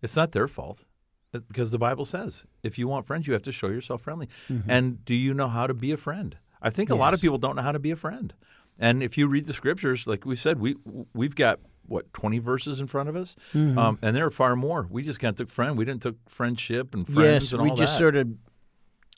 It's 0.00 0.16
not 0.16 0.32
their 0.32 0.48
fault, 0.48 0.84
because 1.32 1.70
the 1.70 1.78
Bible 1.78 2.04
says 2.06 2.44
if 2.62 2.78
you 2.78 2.88
want 2.88 3.04
friends, 3.06 3.26
you 3.26 3.32
have 3.34 3.42
to 3.42 3.52
show 3.52 3.68
yourself 3.68 4.00
friendly. 4.02 4.28
And 4.66 5.04
do 5.04 5.14
you 5.14 5.34
know 5.34 5.48
how 5.48 5.66
to 5.66 5.74
be 5.74 5.92
a 5.92 5.96
friend? 5.98 6.36
I 6.62 6.70
think 6.70 6.88
a 6.90 6.94
lot 6.94 7.12
of 7.14 7.20
people 7.20 7.36
don't 7.38 7.56
know 7.56 7.62
how 7.62 7.72
to 7.72 7.78
be 7.78 7.90
a 7.90 7.96
friend. 7.96 8.32
And 8.78 9.02
if 9.02 9.18
you 9.18 9.26
read 9.28 9.44
the 9.46 9.52
scriptures, 9.52 10.06
like 10.06 10.24
we 10.24 10.36
said, 10.36 10.58
we 10.60 10.76
we've 11.12 11.34
got 11.34 11.58
what 11.88 12.12
twenty 12.12 12.38
verses 12.38 12.80
in 12.80 12.86
front 12.86 13.08
of 13.08 13.16
us, 13.16 13.34
um, 13.54 13.98
and 14.02 14.14
there 14.14 14.26
are 14.26 14.30
far 14.30 14.54
more. 14.54 14.86
We 14.88 15.02
just 15.02 15.18
kind 15.18 15.32
of 15.32 15.36
took 15.36 15.48
friend. 15.48 15.76
We 15.76 15.84
didn't 15.84 16.02
took 16.02 16.16
friendship 16.28 16.94
and 16.94 17.06
friends 17.06 17.16
and 17.16 17.22
all 17.22 17.24
that 17.24 17.32
yes, 17.34 17.52
and 17.52 17.62
we 17.62 17.70
just 17.70 17.94
that. 17.94 17.98
sort 17.98 18.16
of 18.16 18.28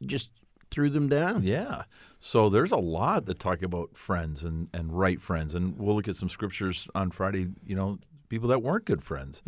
just 0.06 0.30
threw 0.70 0.88
them 0.88 1.08
down. 1.08 1.42
Yeah. 1.42 1.82
So 2.20 2.48
there's 2.48 2.72
a 2.72 2.76
lot 2.76 3.26
that 3.26 3.38
talk 3.38 3.62
about 3.62 3.96
friends 3.96 4.44
and, 4.44 4.68
and 4.72 4.96
right 4.96 5.20
friends. 5.20 5.54
And 5.54 5.76
we'll 5.76 5.96
look 5.96 6.08
at 6.08 6.16
some 6.16 6.28
scriptures 6.28 6.88
on 6.94 7.10
Friday, 7.10 7.48
you 7.64 7.74
know, 7.74 7.98
people 8.28 8.48
that 8.50 8.62
weren't 8.62 8.84
good 8.84 9.02
friends 9.02 9.42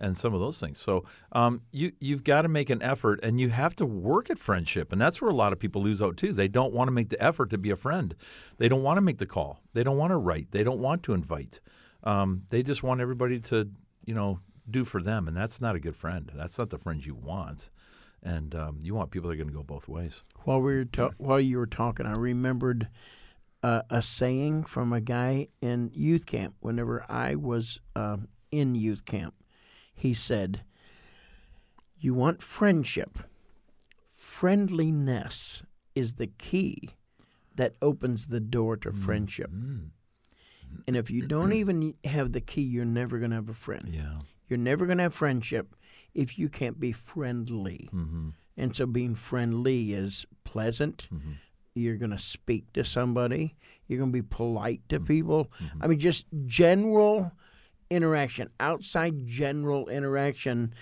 and 0.00 0.16
some 0.16 0.34
of 0.34 0.40
those 0.40 0.58
things. 0.58 0.80
So 0.80 1.04
um, 1.30 1.62
you, 1.70 1.92
you've 2.00 2.24
got 2.24 2.42
to 2.42 2.48
make 2.48 2.70
an 2.70 2.82
effort 2.82 3.20
and 3.22 3.38
you 3.38 3.50
have 3.50 3.76
to 3.76 3.86
work 3.86 4.30
at 4.30 4.38
friendship. 4.38 4.90
And 4.90 5.00
that's 5.00 5.22
where 5.22 5.30
a 5.30 5.34
lot 5.34 5.52
of 5.52 5.60
people 5.60 5.80
lose 5.80 6.02
out 6.02 6.16
too. 6.16 6.32
They 6.32 6.48
don't 6.48 6.72
want 6.72 6.88
to 6.88 6.92
make 6.92 7.10
the 7.10 7.22
effort 7.22 7.50
to 7.50 7.58
be 7.58 7.70
a 7.70 7.76
friend, 7.76 8.14
they 8.58 8.68
don't 8.68 8.82
want 8.82 8.96
to 8.96 9.02
make 9.02 9.18
the 9.18 9.26
call, 9.26 9.60
they 9.72 9.84
don't 9.84 9.96
want 9.96 10.10
to 10.10 10.16
write, 10.16 10.50
they 10.50 10.64
don't 10.64 10.80
want 10.80 11.04
to 11.04 11.14
invite. 11.14 11.60
Um, 12.04 12.42
they 12.50 12.62
just 12.62 12.82
want 12.82 13.00
everybody 13.00 13.40
to, 13.40 13.68
you 14.04 14.14
know, 14.14 14.40
do 14.70 14.84
for 14.84 15.02
them. 15.02 15.26
And 15.28 15.36
that's 15.36 15.60
not 15.60 15.74
a 15.74 15.80
good 15.80 15.96
friend. 15.96 16.30
That's 16.34 16.58
not 16.58 16.70
the 16.70 16.78
friend 16.78 17.04
you 17.04 17.14
want. 17.14 17.70
And 18.22 18.54
um, 18.54 18.78
you 18.82 18.94
want 18.94 19.10
people 19.10 19.28
that 19.28 19.34
are 19.34 19.36
going 19.36 19.48
to 19.48 19.54
go 19.54 19.62
both 19.62 19.88
ways. 19.88 20.22
While 20.44 20.60
we 20.60 20.76
were 20.76 20.84
ta- 20.84 21.10
while 21.18 21.40
you 21.40 21.58
were 21.58 21.66
talking, 21.66 22.06
I 22.06 22.14
remembered 22.14 22.88
uh, 23.62 23.82
a 23.90 24.00
saying 24.00 24.64
from 24.64 24.92
a 24.92 25.00
guy 25.00 25.48
in 25.60 25.90
youth 25.92 26.24
camp. 26.24 26.54
Whenever 26.60 27.04
I 27.08 27.34
was 27.34 27.80
um 27.94 28.28
in 28.50 28.74
youth 28.74 29.04
camp, 29.04 29.34
he 29.94 30.14
said, 30.14 30.62
"You 31.98 32.14
want 32.14 32.40
friendship. 32.40 33.18
Friendliness 34.08 35.62
is 35.94 36.14
the 36.14 36.26
key 36.26 36.90
that 37.54 37.74
opens 37.82 38.28
the 38.28 38.40
door 38.40 38.76
to 38.78 38.90
friendship. 38.90 39.50
And 40.86 40.96
if 40.96 41.10
you 41.10 41.26
don't 41.26 41.52
even 41.60 41.94
have 42.04 42.32
the 42.32 42.40
key, 42.40 42.62
you're 42.62 42.84
never 42.84 43.18
going 43.18 43.30
to 43.30 43.36
have 43.36 43.48
a 43.48 43.54
friend. 43.54 43.88
Yeah. 43.90 44.14
You're 44.48 44.58
never 44.58 44.86
going 44.86 44.98
to 44.98 45.04
have 45.04 45.14
friendship 45.14 45.74
if 46.14 46.38
you 46.38 46.48
can't 46.48 46.78
be 46.78 46.92
friendly. 46.92 47.88
Mm-hmm. 47.92 48.30
And 48.56 48.74
so 48.74 48.86
being 48.86 49.14
friendly 49.14 49.92
is 49.92 50.26
pleasant. 50.44 51.08
Mm-hmm. 51.12 51.32
You're 51.74 51.96
going 51.96 52.12
to 52.12 52.18
speak 52.18 52.72
to 52.74 52.84
somebody. 52.84 53.56
You're 53.88 53.98
going 53.98 54.12
to 54.12 54.22
be 54.22 54.22
polite 54.22 54.82
to 54.90 54.96
mm-hmm. 54.96 55.06
people. 55.06 55.50
Mm-hmm. 55.60 55.82
I 55.82 55.86
mean, 55.88 55.98
just 55.98 56.26
general 56.46 57.32
interaction, 57.90 58.50
outside 58.60 59.26
general 59.26 59.88
interaction 59.88 60.74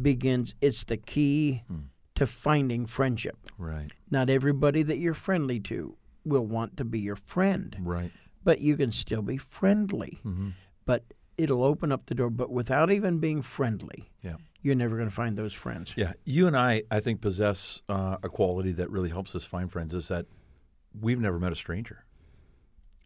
begins, 0.00 0.54
it's 0.60 0.84
the 0.84 0.96
key 0.96 1.62
mm. 1.70 1.84
to 2.14 2.26
finding 2.26 2.86
friendship. 2.86 3.36
Right. 3.58 3.90
Not 4.10 4.30
everybody 4.30 4.82
that 4.82 4.98
you're 4.98 5.14
friendly 5.14 5.60
to 5.60 5.96
will 6.24 6.46
want 6.46 6.76
to 6.76 6.84
be 6.84 7.00
your 7.00 7.16
friend, 7.16 7.76
Right. 7.80 8.12
But 8.44 8.60
you 8.60 8.76
can 8.76 8.92
still 8.92 9.22
be 9.22 9.36
friendly. 9.36 10.18
Mm-hmm. 10.24 10.50
But 10.84 11.04
it'll 11.38 11.64
open 11.64 11.92
up 11.92 12.06
the 12.06 12.14
door. 12.14 12.30
But 12.30 12.50
without 12.50 12.90
even 12.90 13.18
being 13.18 13.42
friendly, 13.42 14.10
Yeah. 14.22 14.36
you're 14.62 14.74
never 14.74 14.96
going 14.96 15.08
to 15.08 15.14
find 15.14 15.36
those 15.36 15.52
friends. 15.54 15.92
Yeah. 15.96 16.12
You 16.24 16.46
and 16.46 16.56
I, 16.56 16.82
I 16.90 17.00
think, 17.00 17.20
possess 17.20 17.82
uh, 17.88 18.16
a 18.22 18.28
quality 18.28 18.72
that 18.72 18.90
really 18.90 19.10
helps 19.10 19.34
us 19.34 19.44
find 19.44 19.70
friends 19.70 19.94
is 19.94 20.08
that 20.08 20.26
we've 21.00 21.20
never 21.20 21.38
met 21.38 21.52
a 21.52 21.56
stranger. 21.56 22.04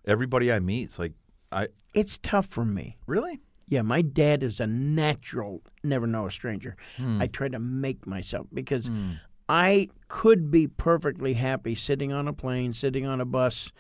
Everybody 0.05 0.53
I 0.53 0.59
meet, 0.61 0.85
it's 0.85 0.99
like, 0.99 1.12
I 1.53 1.68
It's 1.94 2.18
tough 2.18 2.47
for 2.47 2.64
me. 2.64 2.97
really? 3.07 3.40
Yeah, 3.66 3.81
my 3.81 4.03
dad 4.03 4.42
is 4.42 4.61
a 4.61 4.66
natural, 4.66 5.62
never 5.83 6.07
know 6.07 6.27
a 6.27 6.31
stranger. 6.31 6.77
Hmm. 6.99 7.20
I 7.23 7.27
try 7.29 7.49
to 7.49 7.59
make 7.59 8.07
myself 8.07 8.47
because 8.53 8.88
hmm. 8.88 9.12
I 9.48 9.88
could 10.09 10.50
be 10.50 10.66
perfectly 10.66 11.35
happy 11.35 11.74
sitting 11.74 12.12
on 12.12 12.28
a 12.28 12.33
plane, 12.33 12.72
sitting 12.72 13.04
on 13.07 13.20
a 13.20 13.24
bus, 13.24 13.72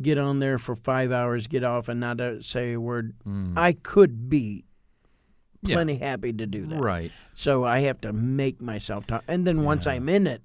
get 0.00 0.16
on 0.18 0.38
there 0.38 0.58
for 0.58 0.74
five 0.74 1.12
hours, 1.12 1.46
get 1.48 1.64
off, 1.64 1.88
and 1.88 2.00
not 2.00 2.20
uh, 2.20 2.40
say 2.40 2.72
a 2.72 2.80
word. 2.80 3.14
I 3.56 3.72
could 3.72 4.28
be 4.30 4.64
Yeah. 5.62 5.76
plenty 5.76 5.96
happy 5.98 6.32
to 6.32 6.46
do 6.46 6.66
that. 6.66 6.80
Right. 6.80 7.12
So 7.34 7.64
I 7.64 7.80
have 7.80 8.00
to 8.02 8.12
make 8.12 8.60
myself 8.62 9.06
talk. 9.06 9.24
And 9.28 9.46
then 9.46 9.64
once 9.64 9.86
I'm 9.86 10.08
in 10.08 10.26
it, 10.26 10.42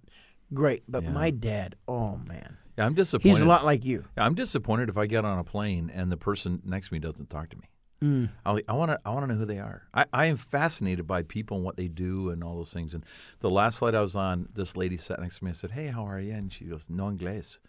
great. 0.53 0.83
But 0.87 1.03
Yeah. 1.03 1.11
my 1.11 1.29
dad, 1.31 1.75
oh 1.87 2.17
man, 2.27 2.57
Yeah, 2.77 2.85
I'm 2.85 2.93
disappointed. 2.93 3.29
he's 3.29 3.39
a 3.39 3.45
lot 3.45 3.63
like 3.65 3.85
you. 3.85 4.03
I'm 4.17 4.35
disappointed 4.35 4.89
if 4.89 4.97
I 4.97 5.05
get 5.07 5.23
on 5.25 5.39
a 5.39 5.43
plane 5.43 5.89
and 5.93 6.11
the 6.11 6.17
person 6.17 6.61
next 6.65 6.89
to 6.89 6.93
me 6.93 6.99
doesn't 6.99 7.29
talk 7.29 7.49
to 7.49 7.57
me. 7.57 7.69
I 8.45 8.51
like, 8.51 8.65
I 8.67 8.73
want 8.73 8.91
to 8.91 8.99
I 9.05 9.09
want 9.09 9.23
to 9.23 9.33
know 9.33 9.39
who 9.39 9.45
they 9.45 9.59
are. 9.59 9.83
I, 9.93 10.05
I 10.13 10.25
am 10.27 10.37
fascinated 10.37 11.07
by 11.07 11.23
people 11.23 11.57
and 11.57 11.65
what 11.65 11.77
they 11.77 11.87
do 11.87 12.29
and 12.29 12.43
all 12.43 12.55
those 12.55 12.71
things. 12.73 12.93
And 12.93 13.03
the 13.39 13.49
last 13.49 13.79
flight 13.79 13.95
I 13.95 14.01
was 14.01 14.15
on, 14.15 14.49
this 14.53 14.77
lady 14.77 14.97
sat 14.97 15.19
next 15.19 15.39
to 15.39 15.45
me. 15.45 15.49
I 15.49 15.53
said, 15.53 15.71
"Hey, 15.71 15.87
how 15.87 16.05
are 16.05 16.19
you?" 16.19 16.33
And 16.33 16.51
she 16.53 16.65
goes, 16.65 16.89
"No 16.89 17.05
inglés." 17.05 17.59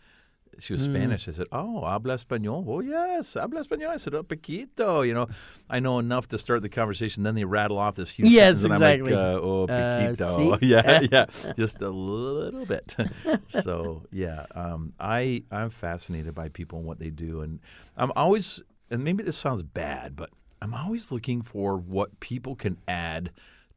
She 0.60 0.72
was 0.72 0.82
Spanish. 0.82 1.28
I 1.28 1.32
said, 1.32 1.46
"Oh, 1.52 1.82
habla 1.84 2.14
español." 2.16 2.64
Oh, 2.66 2.80
yes, 2.80 3.34
habla 3.34 3.60
español. 3.62 3.90
I 3.90 3.96
said, 3.96 4.14
"Oh, 4.14 4.22
poquito." 4.24 5.06
You 5.06 5.14
know, 5.14 5.28
I 5.70 5.78
know 5.78 5.98
enough 5.98 6.26
to 6.28 6.38
start 6.38 6.62
the 6.62 6.68
conversation. 6.68 7.22
Then 7.22 7.34
they 7.36 7.44
rattle 7.44 7.78
off 7.78 7.94
this 7.96 8.10
huge 8.10 8.28
Yes, 8.28 8.62
sentence, 8.62 8.64
and 8.64 8.74
I'm 8.74 8.80
exactly. 8.80 9.12
like, 9.14 9.22
uh, 9.36 9.40
"Oh, 9.40 9.64
Uh, 9.64 9.66
poquito." 9.68 10.24
sí. 10.36 10.58
yeah, 10.62 11.00
yeah, 11.12 11.26
just 11.54 11.80
a 11.80 11.90
little 11.90 12.66
bit. 12.66 12.96
so 13.46 14.02
yeah, 14.10 14.46
um, 14.54 14.94
I 14.98 15.44
I'm 15.52 15.70
fascinated 15.70 16.34
by 16.34 16.48
people 16.48 16.78
and 16.78 16.86
what 16.88 16.98
they 16.98 17.10
do, 17.10 17.42
and 17.42 17.60
I'm 17.96 18.10
always, 18.16 18.62
and 18.90 19.04
maybe 19.04 19.22
this 19.22 19.36
sounds 19.36 19.62
bad, 19.62 20.16
but 20.16 20.30
I'm 20.62 20.74
always 20.74 21.12
looking 21.12 21.42
for 21.42 21.76
what 21.76 22.18
people 22.20 22.54
can 22.56 22.78
add 22.88 23.30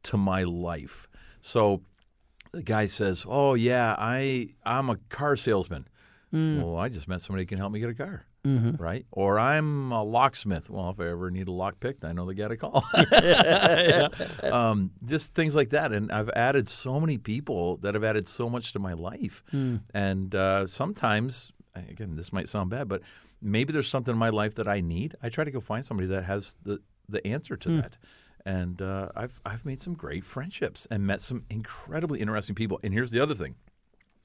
to 0.04 0.16
my 0.16 0.42
life. 0.44 1.06
So 1.40 1.82
the 2.52 2.62
guy 2.62 2.86
says, 2.86 3.24
"Oh 3.28 3.54
yeah, 3.54 3.94
I 3.98 4.48
I'm 4.64 4.90
a 4.90 4.96
car 5.08 5.36
salesman." 5.36 5.86
Well, 6.64 6.78
I 6.78 6.88
just 6.88 7.08
met 7.08 7.20
somebody 7.20 7.42
who 7.42 7.46
can 7.46 7.58
help 7.58 7.72
me 7.72 7.78
get 7.80 7.90
a 7.90 7.94
car, 7.94 8.24
right? 8.78 9.04
Or 9.12 9.38
I'm 9.38 9.92
a 9.92 10.02
locksmith. 10.02 10.70
Well, 10.70 10.88
if 10.88 10.98
I 10.98 11.08
ever 11.10 11.30
need 11.30 11.46
a 11.46 11.52
lock 11.52 11.78
picked, 11.78 12.06
I 12.06 12.12
know 12.12 12.24
the 12.24 12.32
guy 12.34 12.48
to 12.48 12.56
call. 12.56 12.82
Yeah. 13.12 14.08
um, 14.44 14.90
just 15.04 15.34
things 15.34 15.54
like 15.54 15.70
that, 15.70 15.92
and 15.92 16.10
I've 16.10 16.30
added 16.30 16.66
so 16.68 16.98
many 17.00 17.18
people 17.18 17.76
that 17.78 17.92
have 17.94 18.02
added 18.04 18.26
so 18.26 18.48
much 18.48 18.72
to 18.72 18.78
my 18.78 18.94
life, 18.94 19.42
and 19.94 20.34
uh, 20.34 20.66
sometimes, 20.66 21.52
again, 21.74 22.16
this 22.16 22.32
might 22.32 22.48
sound 22.48 22.70
bad, 22.70 22.88
but 22.88 23.02
maybe 23.42 23.72
there's 23.72 23.88
something 23.88 24.12
in 24.12 24.18
my 24.18 24.28
life 24.30 24.54
that 24.54 24.68
I 24.68 24.80
need. 24.80 25.14
I 25.22 25.28
try 25.28 25.44
to 25.44 25.50
go 25.50 25.60
find 25.60 25.84
somebody 25.84 26.06
that 26.08 26.24
has 26.24 26.56
the 26.62 26.80
the 27.08 27.26
answer 27.26 27.56
to 27.56 27.80
that. 27.82 27.98
And 28.46 28.80
uh, 28.82 29.08
I've 29.14 29.40
I've 29.44 29.64
made 29.66 29.80
some 29.80 29.94
great 29.94 30.24
friendships 30.24 30.86
and 30.90 31.06
met 31.06 31.20
some 31.20 31.44
incredibly 31.50 32.20
interesting 32.20 32.54
people. 32.54 32.80
And 32.82 32.92
here's 32.94 33.10
the 33.10 33.20
other 33.20 33.34
thing: 33.34 33.56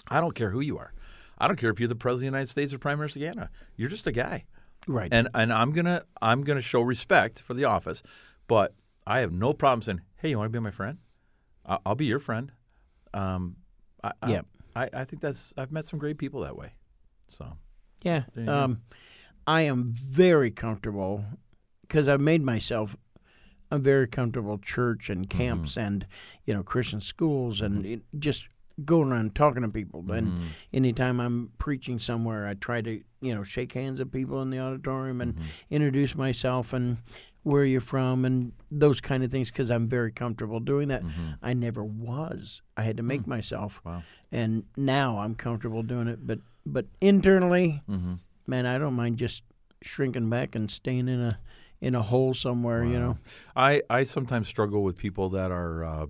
I 0.07 0.21
don't 0.21 0.33
care 0.35 0.49
who 0.51 0.59
you 0.61 0.77
are. 0.77 0.93
I 1.37 1.47
don't 1.47 1.57
care 1.57 1.69
if 1.69 1.79
you're 1.79 1.87
the 1.89 1.95
president 1.95 2.29
of 2.29 2.31
the 2.33 2.37
United 2.37 2.49
States 2.49 2.73
or 2.73 2.79
Prime 2.79 2.97
Minister 2.97 3.19
of 3.19 3.25
Ghana. 3.35 3.49
You're 3.75 3.89
just 3.89 4.07
a 4.07 4.11
guy, 4.11 4.45
Right. 4.87 5.09
and 5.11 5.27
and 5.35 5.53
I'm 5.53 5.71
gonna 5.71 6.01
I'm 6.21 6.41
gonna 6.43 6.61
show 6.61 6.81
respect 6.81 7.41
for 7.41 7.53
the 7.53 7.65
office, 7.65 8.01
but 8.47 8.73
I 9.05 9.19
have 9.19 9.31
no 9.31 9.53
problem 9.53 9.81
saying, 9.83 10.01
"Hey, 10.15 10.29
you 10.29 10.37
want 10.39 10.51
to 10.51 10.57
be 10.59 10.63
my 10.63 10.71
friend? 10.71 10.97
I'll, 11.65 11.81
I'll 11.85 11.95
be 11.95 12.05
your 12.05 12.19
friend." 12.19 12.51
Um, 13.13 13.57
I, 14.03 14.11
I- 14.21 14.31
Yep. 14.31 14.45
I, 14.75 14.89
I 14.93 15.03
think 15.05 15.21
that's 15.21 15.53
I've 15.57 15.71
met 15.71 15.85
some 15.85 15.97
great 15.99 16.17
people 16.17 16.41
that 16.41 16.55
way. 16.55 16.73
So 17.27 17.57
Yeah. 18.03 18.23
Um, 18.47 18.81
I 19.47 19.61
am 19.61 19.93
very 19.95 20.51
comfortable 20.51 21.23
because 21.81 22.07
I've 22.07 22.19
made 22.21 22.43
myself 22.43 22.97
a 23.71 23.77
very 23.77 24.07
comfortable 24.07 24.57
church 24.57 25.09
and 25.09 25.27
Mm-hmm. 25.27 25.37
camps 25.37 25.77
and 25.77 26.05
you 26.45 26.53
know 26.53 26.63
Christian 26.63 26.99
schools 27.01 27.61
and 27.61 27.85
it, 27.85 28.01
just 28.19 28.47
going 28.85 29.11
around 29.11 29.33
talking 29.35 29.63
to 29.63 29.69
people. 29.69 30.03
And 30.11 30.27
Mm-hmm. 30.27 30.43
anytime 30.73 31.19
I'm 31.19 31.51
preaching 31.57 31.97
somewhere, 31.99 32.45
I 32.47 32.53
try 32.55 32.81
to 32.81 33.01
you 33.21 33.35
know 33.35 33.43
shake 33.43 33.73
hands 33.73 33.99
with 33.99 34.11
people 34.11 34.41
in 34.41 34.49
the 34.49 34.59
auditorium 34.59 35.21
and 35.21 35.33
Mm-hmm. 35.35 35.43
introduce 35.71 36.15
myself 36.15 36.73
and 36.73 36.97
where 37.43 37.63
you're 37.63 37.79
from 37.79 38.25
and 38.25 38.51
those 38.69 38.99
kind 38.99 39.23
of 39.23 39.31
things 39.31 39.49
because 39.49 39.71
I'm 39.71 39.87
very 39.87 40.11
comfortable 40.11 40.59
doing 40.59 40.89
that. 40.89 41.03
I 41.41 41.53
never 41.53 41.81
was. 41.83 42.61
I 42.75 42.83
had 42.83 42.97
to 42.97 43.03
make 43.03 43.25
myself, 43.25 43.81
Wow. 43.85 44.03
and 44.33 44.63
now 44.75 45.19
I'm 45.19 45.33
comfortable 45.35 45.81
doing 45.83 46.07
it. 46.09 46.27
But 46.27 46.39
but 46.65 46.85
internally, 47.01 47.81
Mm-hmm. 47.89 48.13
Man, 48.47 48.65
I 48.65 48.77
don't 48.77 48.93
mind 48.93 49.17
just 49.17 49.43
shrinking 49.81 50.29
back 50.29 50.55
and 50.55 50.71
staying 50.71 51.07
in 51.07 51.21
a 51.21 51.39
in 51.79 51.93
a 51.93 52.01
hole 52.01 52.33
somewhere. 52.33 52.83
You 52.83 52.99
know, 52.99 53.17
I, 53.55 53.83
I 53.89 54.03
sometimes 54.03 54.47
struggle 54.47 54.81
with 54.83 54.97
people 54.97 55.29
that 55.29 55.51
are, 55.51 55.83
uh, 55.83 56.05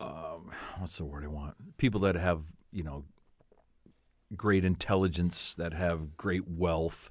um, 0.00 0.50
what's 0.78 0.96
the 0.96 1.04
word 1.04 1.24
I 1.24 1.28
want? 1.28 1.76
People 1.76 2.00
that 2.00 2.14
have, 2.14 2.42
you 2.72 2.82
know, 2.82 3.04
great 4.36 4.64
intelligence, 4.64 5.54
that 5.56 5.74
have 5.74 6.16
great 6.16 6.48
wealth, 6.48 7.10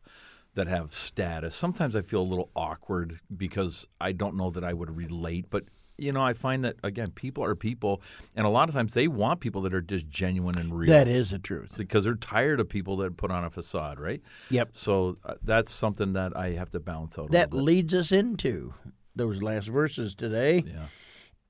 that 0.55 0.67
have 0.67 0.93
status. 0.93 1.53
Sometimes 1.53 1.95
I 1.95 2.01
feel 2.01 2.21
a 2.21 2.23
little 2.23 2.49
awkward 2.55 3.19
because 3.35 3.87
I 4.01 4.11
don't 4.11 4.35
know 4.35 4.49
that 4.49 4.63
I 4.63 4.73
would 4.73 4.95
relate. 4.95 5.45
But, 5.49 5.65
you 5.97 6.11
know, 6.11 6.21
I 6.21 6.33
find 6.33 6.63
that, 6.63 6.75
again, 6.83 7.11
people 7.11 7.43
are 7.43 7.55
people. 7.55 8.01
And 8.35 8.45
a 8.45 8.49
lot 8.49 8.67
of 8.69 8.75
times 8.75 8.93
they 8.93 9.07
want 9.07 9.39
people 9.39 9.61
that 9.61 9.73
are 9.73 9.81
just 9.81 10.09
genuine 10.09 10.57
and 10.57 10.73
real. 10.77 10.89
that 10.89 11.07
is 11.07 11.31
the 11.31 11.39
truth. 11.39 11.75
because 11.77 12.03
they're 12.03 12.15
tired 12.15 12.59
of 12.59 12.67
people 12.69 12.97
that 12.97 13.15
put 13.17 13.31
on 13.31 13.43
a 13.43 13.49
facade, 13.49 13.99
right? 13.99 14.21
Yep. 14.49 14.69
So 14.73 15.17
uh, 15.23 15.35
that's 15.43 15.71
something 15.71 16.13
that 16.13 16.35
I 16.35 16.51
have 16.51 16.69
to 16.71 16.79
balance 16.79 17.17
out 17.19 17.31
That 17.31 17.53
leads 17.53 17.93
us 17.93 18.11
into 18.11 18.73
those 19.15 19.41
last 19.43 19.67
verses 19.67 20.15
today. 20.15 20.63
Yeah. 20.65 20.85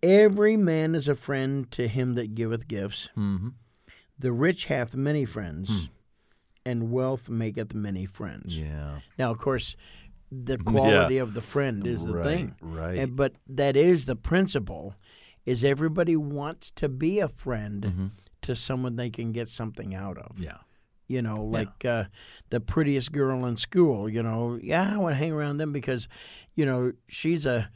Every 0.01 0.57
man 0.57 0.95
is 0.95 1.07
a 1.07 1.15
friend 1.15 1.71
to 1.71 1.87
him 1.87 2.15
that 2.15 2.35
giveth 2.35 2.67
gifts. 2.67 3.07
Mm-hmm. 3.17 3.49
The 4.19 4.31
rich 4.33 4.65
hath 4.65 4.95
many 4.95 5.23
friends, 5.25 5.89
and 6.65 6.91
wealth 6.91 7.29
maketh 7.29 7.73
many 7.73 8.05
friends. 8.05 8.57
Yeah. 8.57 8.99
Now, 9.17 9.31
of 9.31 9.37
course, 9.37 9.75
the 10.45 10.57
quality 10.65 11.17
of 11.19 11.33
the 11.33 11.41
friend 11.41 11.85
is 11.87 12.03
the 12.05 12.13
Right, 12.15 12.23
thing. 12.25 12.55
right. 12.61 12.97
And- 12.97 13.15
but 13.15 13.33
that 13.47 13.75
is 13.75 14.05
the 14.05 14.15
principle. 14.15 14.95
Is 15.45 15.63
everybody 15.63 16.15
wants 16.15 16.71
to 16.71 16.87
be 16.87 17.19
a 17.19 17.27
friend 17.27 18.11
to 18.43 18.55
someone 18.55 18.95
they 18.95 19.09
can 19.09 19.33
get 19.33 19.49
something 19.49 19.93
out 19.93 20.17
of. 20.17 20.39
Yeah. 20.39 20.57
You 21.09 21.21
know, 21.21 21.43
like 21.43 21.83
uh, 21.83 22.05
the 22.49 22.61
prettiest 22.61 23.11
girl 23.11 23.45
in 23.45 23.57
school. 23.57 24.07
You 24.09 24.23
know, 24.23 24.57
yeah, 24.63 24.93
I 24.93 24.97
want 24.97 25.13
to 25.13 25.17
hang 25.17 25.33
around 25.33 25.57
them 25.57 25.73
because, 25.73 26.07
you 26.55 26.65
know, 26.65 26.93
she's 27.09 27.45
a 27.45 27.69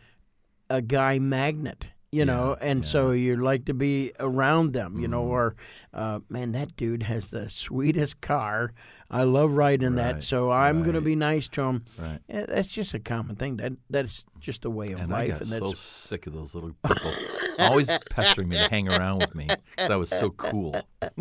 a 0.69 0.81
guy 0.81 1.19
magnet. 1.19 1.87
You 2.09 2.23
know, 2.23 2.55
and 2.61 2.85
so 2.85 3.11
you 3.11 3.35
like 3.35 3.65
to 3.65 3.73
be 3.73 4.13
around 4.17 4.71
them. 4.71 4.97
You 4.97 5.09
know, 5.09 5.23
Mm-hmm. 5.23 5.31
or 5.31 5.55
uh, 5.93 6.19
man, 6.29 6.53
that 6.53 6.77
dude 6.77 7.03
has 7.03 7.31
the 7.31 7.49
sweetest 7.49 8.21
car. 8.21 8.71
I 9.09 9.23
love 9.23 9.51
riding 9.51 9.95
that, 9.95 10.21
so 10.21 10.51
I'm 10.51 10.83
going 10.83 10.95
to 10.95 11.01
be 11.01 11.15
nice 11.15 11.47
to 11.49 11.61
him. 11.61 11.85
Right. 11.97 12.19
Yeah, 12.27 12.45
that's 12.47 12.69
just 12.69 12.93
a 12.93 12.99
common 12.99 13.37
thing. 13.37 13.57
That 13.57 13.73
that's 13.89 14.25
just 14.39 14.65
a 14.65 14.69
way 14.69 14.91
of 14.91 14.99
And 14.99 15.13
I 15.13 15.19
life, 15.19 15.29
got 15.29 15.37
and 15.41 15.47
so 15.49 15.67
that's 15.67 15.79
sick 15.79 16.27
of 16.27 16.33
those 16.33 16.53
little 16.53 16.73
people 16.85 17.11
always 17.59 17.89
pestering 18.09 18.49
me 18.49 18.57
to 18.57 18.67
hang 18.69 18.91
around 18.91 19.19
with 19.19 19.33
me 19.33 19.47
because 19.71 19.89
I 19.89 19.95
was 19.95 20.09
so 20.09 20.31
cool. 20.31 20.75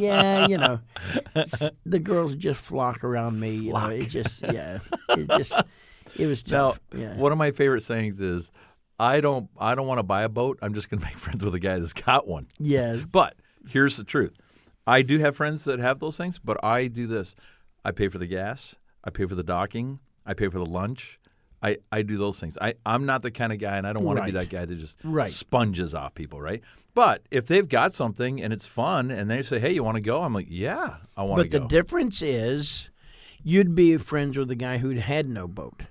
yeah, 0.00 0.46
you 0.46 0.58
know, 0.58 0.80
the 1.86 1.98
girls 1.98 2.36
just 2.36 2.60
flock 2.60 3.04
around 3.04 3.38
me. 3.40 3.54
You 3.54 3.72
know, 3.72 3.88
it 3.88 4.08
just 4.08 4.42
yeah, 4.42 4.78
it 5.10 5.28
just 5.28 5.60
it 6.16 6.26
was 6.26 6.48
Now, 6.50 6.74
yeah, 6.94 7.16
one 7.16 7.32
of 7.32 7.38
my 7.38 7.50
favorite 7.50 7.80
sayings 7.82 8.20
is, 8.20 8.52
"I 9.00 9.20
don't, 9.20 9.48
I 9.58 9.74
don't 9.74 9.86
want 9.86 9.98
to 9.98 10.04
buy 10.04 10.22
a 10.22 10.28
boat. 10.28 10.58
I'm 10.62 10.74
just 10.74 10.90
going 10.90 11.00
to 11.00 11.06
make 11.06 11.16
friends 11.16 11.44
with 11.44 11.54
a 11.54 11.60
guy 11.60 11.78
that's 11.78 11.92
got 11.92 12.26
one." 12.28 12.46
yes, 12.58 13.02
But 13.10 13.34
here's 13.68 13.96
the 13.96 14.04
truth: 14.04 14.32
I 14.86 15.02
do 15.02 15.18
have 15.18 15.36
friends 15.36 15.64
that 15.64 15.78
have 15.80 15.98
those 15.98 16.16
things, 16.16 16.38
but 16.38 16.62
I 16.64 16.88
do 16.88 17.06
this: 17.06 17.34
I 17.84 17.90
pay 17.92 18.08
for 18.08 18.18
the 18.18 18.26
gas, 18.26 18.76
I 19.02 19.10
pay 19.10 19.26
for 19.26 19.34
the 19.34 19.42
docking, 19.44 20.00
I 20.26 20.34
pay 20.34 20.48
for 20.48 20.58
the 20.58 20.66
lunch. 20.66 21.18
I, 21.62 21.78
I 21.90 22.02
do 22.02 22.18
those 22.18 22.38
things. 22.38 22.58
I, 22.60 22.74
I'm 22.84 23.06
not 23.06 23.22
the 23.22 23.30
kind 23.30 23.50
of 23.50 23.58
guy, 23.58 23.78
and 23.78 23.86
I 23.86 23.94
don't 23.94 24.04
want 24.04 24.18
to 24.18 24.24
be 24.26 24.32
that 24.32 24.50
guy 24.50 24.66
that 24.66 24.74
just 24.74 24.98
Right. 25.02 25.30
sponges 25.30 25.94
off 25.94 26.14
people, 26.14 26.38
right? 26.38 26.62
But 26.94 27.22
if 27.30 27.46
they've 27.46 27.66
got 27.66 27.92
something 27.92 28.42
and 28.42 28.52
it's 28.52 28.66
fun, 28.66 29.10
and 29.10 29.30
they 29.30 29.40
say, 29.40 29.58
"Hey, 29.58 29.72
you 29.72 29.82
want 29.82 29.94
to 29.94 30.02
go?" 30.02 30.20
I'm 30.22 30.34
like, 30.34 30.48
"Yeah, 30.50 30.96
I 31.16 31.22
want 31.22 31.42
to 31.42 31.48
but 31.48 31.58
the 31.62 31.66
difference 31.66 32.20
is, 32.20 32.90
you'd 33.42 33.74
be 33.74 33.96
friends 33.96 34.36
with 34.36 34.50
a 34.50 34.54
guy 34.54 34.76
who'd 34.76 34.98
had 34.98 35.26
no 35.26 35.48
boat. 35.48 35.84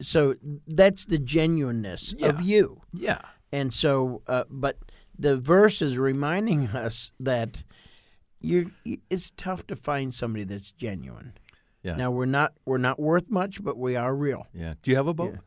So 0.00 0.36
that's 0.68 1.06
the 1.06 1.18
genuineness 1.18 2.14
of 2.22 2.40
you. 2.40 2.82
yeah, 2.92 3.18
And 3.52 3.74
so, 3.74 4.22
uh, 4.28 4.44
but 4.48 4.76
the 5.18 5.36
verse 5.36 5.82
is 5.82 5.98
reminding 5.98 6.68
us 6.74 7.10
that 7.18 7.64
you 8.40 8.70
it's 9.10 9.30
tough 9.32 9.66
to 9.68 9.76
find 9.76 10.12
somebody 10.14 10.44
that's 10.44 10.70
genuine. 10.72 11.32
yeah, 11.82 11.96
Now 11.96 12.10
we're 12.10 12.26
not 12.26 12.52
we're 12.64 12.78
not 12.78 12.98
worth 13.00 13.30
much, 13.30 13.62
but 13.62 13.76
we 13.78 13.96
are 13.96 14.14
real. 14.14 14.46
yeah. 14.54 14.74
Do 14.82 14.90
you 14.90 14.96
have 14.96 15.08
a 15.08 15.14
boat? 15.14 15.38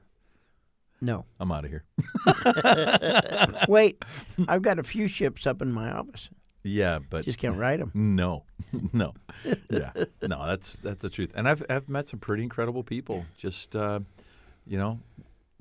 No, 1.03 1.25
I'm 1.39 1.51
out 1.51 1.65
of 1.65 1.71
here. 1.71 1.83
wait, 3.67 4.03
I've 4.47 4.61
got 4.61 4.77
a 4.79 4.83
few 4.83 5.07
ships 5.07 5.47
up 5.47 5.61
in 5.61 5.71
my 5.71 5.91
office. 5.91 6.29
yeah, 6.63 6.99
but 7.09 7.25
Just 7.25 7.39
can't 7.39 7.57
ride 7.57 7.79
them. 7.79 7.91
No, 7.95 8.43
no, 8.93 9.13
yeah, 9.69 9.91
no. 10.21 10.45
That's 10.45 10.77
that's 10.77 11.01
the 11.01 11.09
truth. 11.09 11.33
And 11.35 11.47
I've 11.49 11.63
I've 11.69 11.89
met 11.89 12.07
some 12.07 12.19
pretty 12.19 12.43
incredible 12.43 12.83
people. 12.83 13.25
Just 13.37 13.75
uh, 13.75 14.01
you 14.67 14.77
know, 14.77 14.99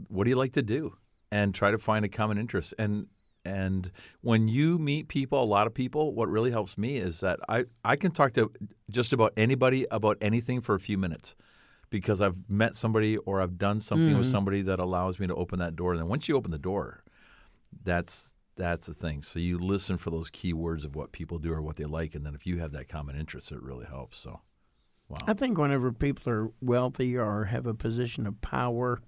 what 0.09 0.25
do 0.25 0.31
you 0.31 0.37
like 0.37 0.53
to 0.53 0.63
do? 0.63 0.95
And 1.33 1.55
try 1.55 1.71
to 1.71 1.79
find 1.79 2.05
a 2.05 2.09
common 2.09 2.37
interest. 2.39 2.75
And 2.79 3.07
and 3.45 3.91
when 4.21 4.49
you 4.49 4.79
meet 4.79 5.09
people, 5.09 5.43
a 5.43 5.45
lot 5.45 5.67
of 5.67 5.75
people, 5.75 6.15
what 6.15 6.29
really 6.29 6.51
helps 6.51 6.77
me 6.77 6.99
is 6.99 7.21
that 7.21 7.41
I 7.49 7.65
I 7.85 7.97
can 7.97 8.11
talk 8.11 8.33
to 8.35 8.53
just 8.91 9.13
about 9.13 9.33
anybody 9.37 9.87
about 9.91 10.19
anything 10.21 10.61
for 10.61 10.75
a 10.75 10.81
few 10.81 10.99
minutes. 10.99 11.35
Because 11.89 12.21
I've 12.21 12.37
met 12.49 12.77
somebody 12.77 13.17
or 13.17 13.41
I've 13.41 13.59
done 13.59 13.81
something 13.81 14.17
with 14.17 14.27
hmm. 14.27 14.31
somebody 14.31 14.63
that 14.63 14.79
allows 14.79 15.19
me 15.19 15.27
to 15.27 15.35
open 15.35 15.59
that 15.59 15.75
door. 15.75 15.91
And 15.91 16.01
then 16.01 16.07
once 16.07 16.29
you 16.29 16.37
open 16.37 16.53
the 16.53 16.59
door, 16.59 17.03
that's 17.83 18.37
that's 18.57 18.87
the 18.87 18.95
thing. 18.95 19.23
So 19.23 19.41
you 19.41 19.59
listen 19.59 19.97
for 19.97 20.11
those 20.11 20.31
key 20.31 20.53
words 20.53 20.85
of 20.85 20.95
what 20.95 21.11
people 21.11 21.39
do 21.39 21.53
or 21.53 21.63
what 21.63 21.75
they 21.75 21.87
like, 21.87 22.15
and 22.15 22.25
then 22.25 22.37
if 22.37 22.47
you 22.47 22.59
have 22.59 22.71
that 22.73 22.87
common 22.87 23.17
interest, 23.17 23.51
it 23.51 23.61
really 23.61 23.87
helps. 23.87 24.19
So, 24.19 24.41
Wow. 25.11 25.19
I 25.27 25.35
think 25.35 25.59
whenever 25.59 25.91
people 25.93 26.33
are 26.33 26.53
wealthy 26.61 27.19
or 27.19 27.47
have 27.47 27.67
a 27.67 27.75
position 27.75 28.29
of 28.29 28.41
power, 28.41 29.01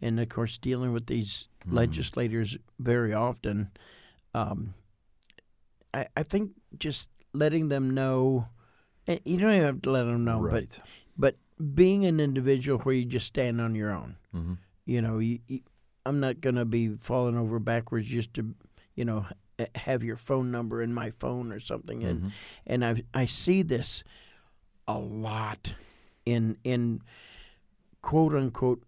and 0.00 0.18
of 0.20 0.28
course 0.28 0.58
dealing 0.58 0.92
with 0.92 1.06
these 1.06 1.48
Mm-hmm. 1.66 1.74
legislators 1.76 2.56
very 2.78 3.12
often, 3.12 3.70
um, 4.32 4.72
I, 5.92 6.06
I 6.16 6.22
think 6.22 6.52
just 6.78 7.08
letting 7.34 7.68
them 7.68 7.94
know, 7.94 8.48
eh, 9.06 9.18
you 9.24 9.36
don't 9.38 9.52
even 9.52 9.66
have 9.66 9.82
to 9.82 9.90
let 9.90 10.04
them 10.04 10.24
know, 10.24 10.40
right. 10.40 10.52
but 10.52 10.80
but 11.18 11.36
being 11.74 12.06
an 12.06 12.20
individual 12.20 12.78
where 12.78 12.94
you 12.94 13.04
just 13.04 13.26
stand 13.26 13.60
on 13.60 13.74
your 13.74 13.90
own. 13.90 14.16
hmm 14.32 14.54
You 14.86 15.02
know, 15.02 15.18
you, 15.18 15.40
you, 15.46 15.60
I'm 16.06 16.20
not 16.20 16.40
going 16.40 16.54
to 16.56 16.64
be 16.64 16.88
falling 16.96 17.36
over 17.36 17.58
backwards 17.58 18.08
just 18.08 18.32
to, 18.34 18.54
you 18.94 19.04
know, 19.04 19.26
have 19.74 20.02
your 20.04 20.16
phone 20.16 20.50
number 20.50 20.80
in 20.82 20.94
my 20.94 21.10
phone 21.18 21.52
or 21.52 21.60
something. 21.60 22.02
And 22.04 22.20
Mm-hmm. 22.20 22.28
and 22.66 22.84
I 22.84 23.02
I 23.12 23.26
see 23.26 23.62
this 23.62 24.04
a 24.86 24.98
lot 24.98 25.74
in 26.24 26.56
in 26.64 27.02
quote 28.00 28.34
unquote, 28.34 28.82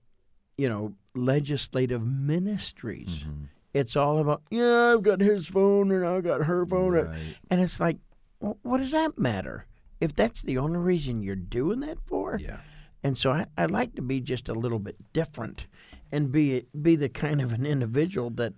you 0.61 0.68
know, 0.68 0.92
legislative 1.14 2.05
ministries. 2.07 3.20
Mm-hmm. 3.20 3.44
It's 3.73 3.94
all 3.96 4.18
about 4.18 4.42
yeah, 4.51 4.92
I've 4.92 5.03
got 5.03 5.20
his 5.20 5.46
phone 5.46 5.90
and 5.92 6.05
I've 6.05 6.25
got 6.25 6.44
her 6.51 6.66
phone, 6.66 6.92
Right. 6.92 7.37
and 7.51 7.61
it's 7.61 7.79
like, 7.81 7.99
well, 8.40 8.59
what 8.62 8.79
does 8.79 8.90
that 8.90 9.18
matter? 9.18 9.66
If 10.01 10.14
that's 10.14 10.42
the 10.42 10.59
only 10.59 10.79
reason 10.79 11.23
you're 11.23 11.37
doing 11.61 11.81
that 11.81 11.99
for, 12.03 12.38
Yeah. 12.40 12.61
and 13.03 13.16
so 13.16 13.31
I, 13.31 13.46
I 13.57 13.66
like 13.66 13.94
to 13.96 14.03
be 14.03 14.20
just 14.20 14.49
a 14.49 14.55
little 14.55 14.79
bit 14.81 14.96
different, 15.12 15.66
and 16.12 16.33
be 16.33 16.64
be 16.88 16.96
the 16.96 17.09
kind 17.09 17.40
of 17.40 17.53
an 17.53 17.64
individual 17.64 18.31
that, 18.31 18.55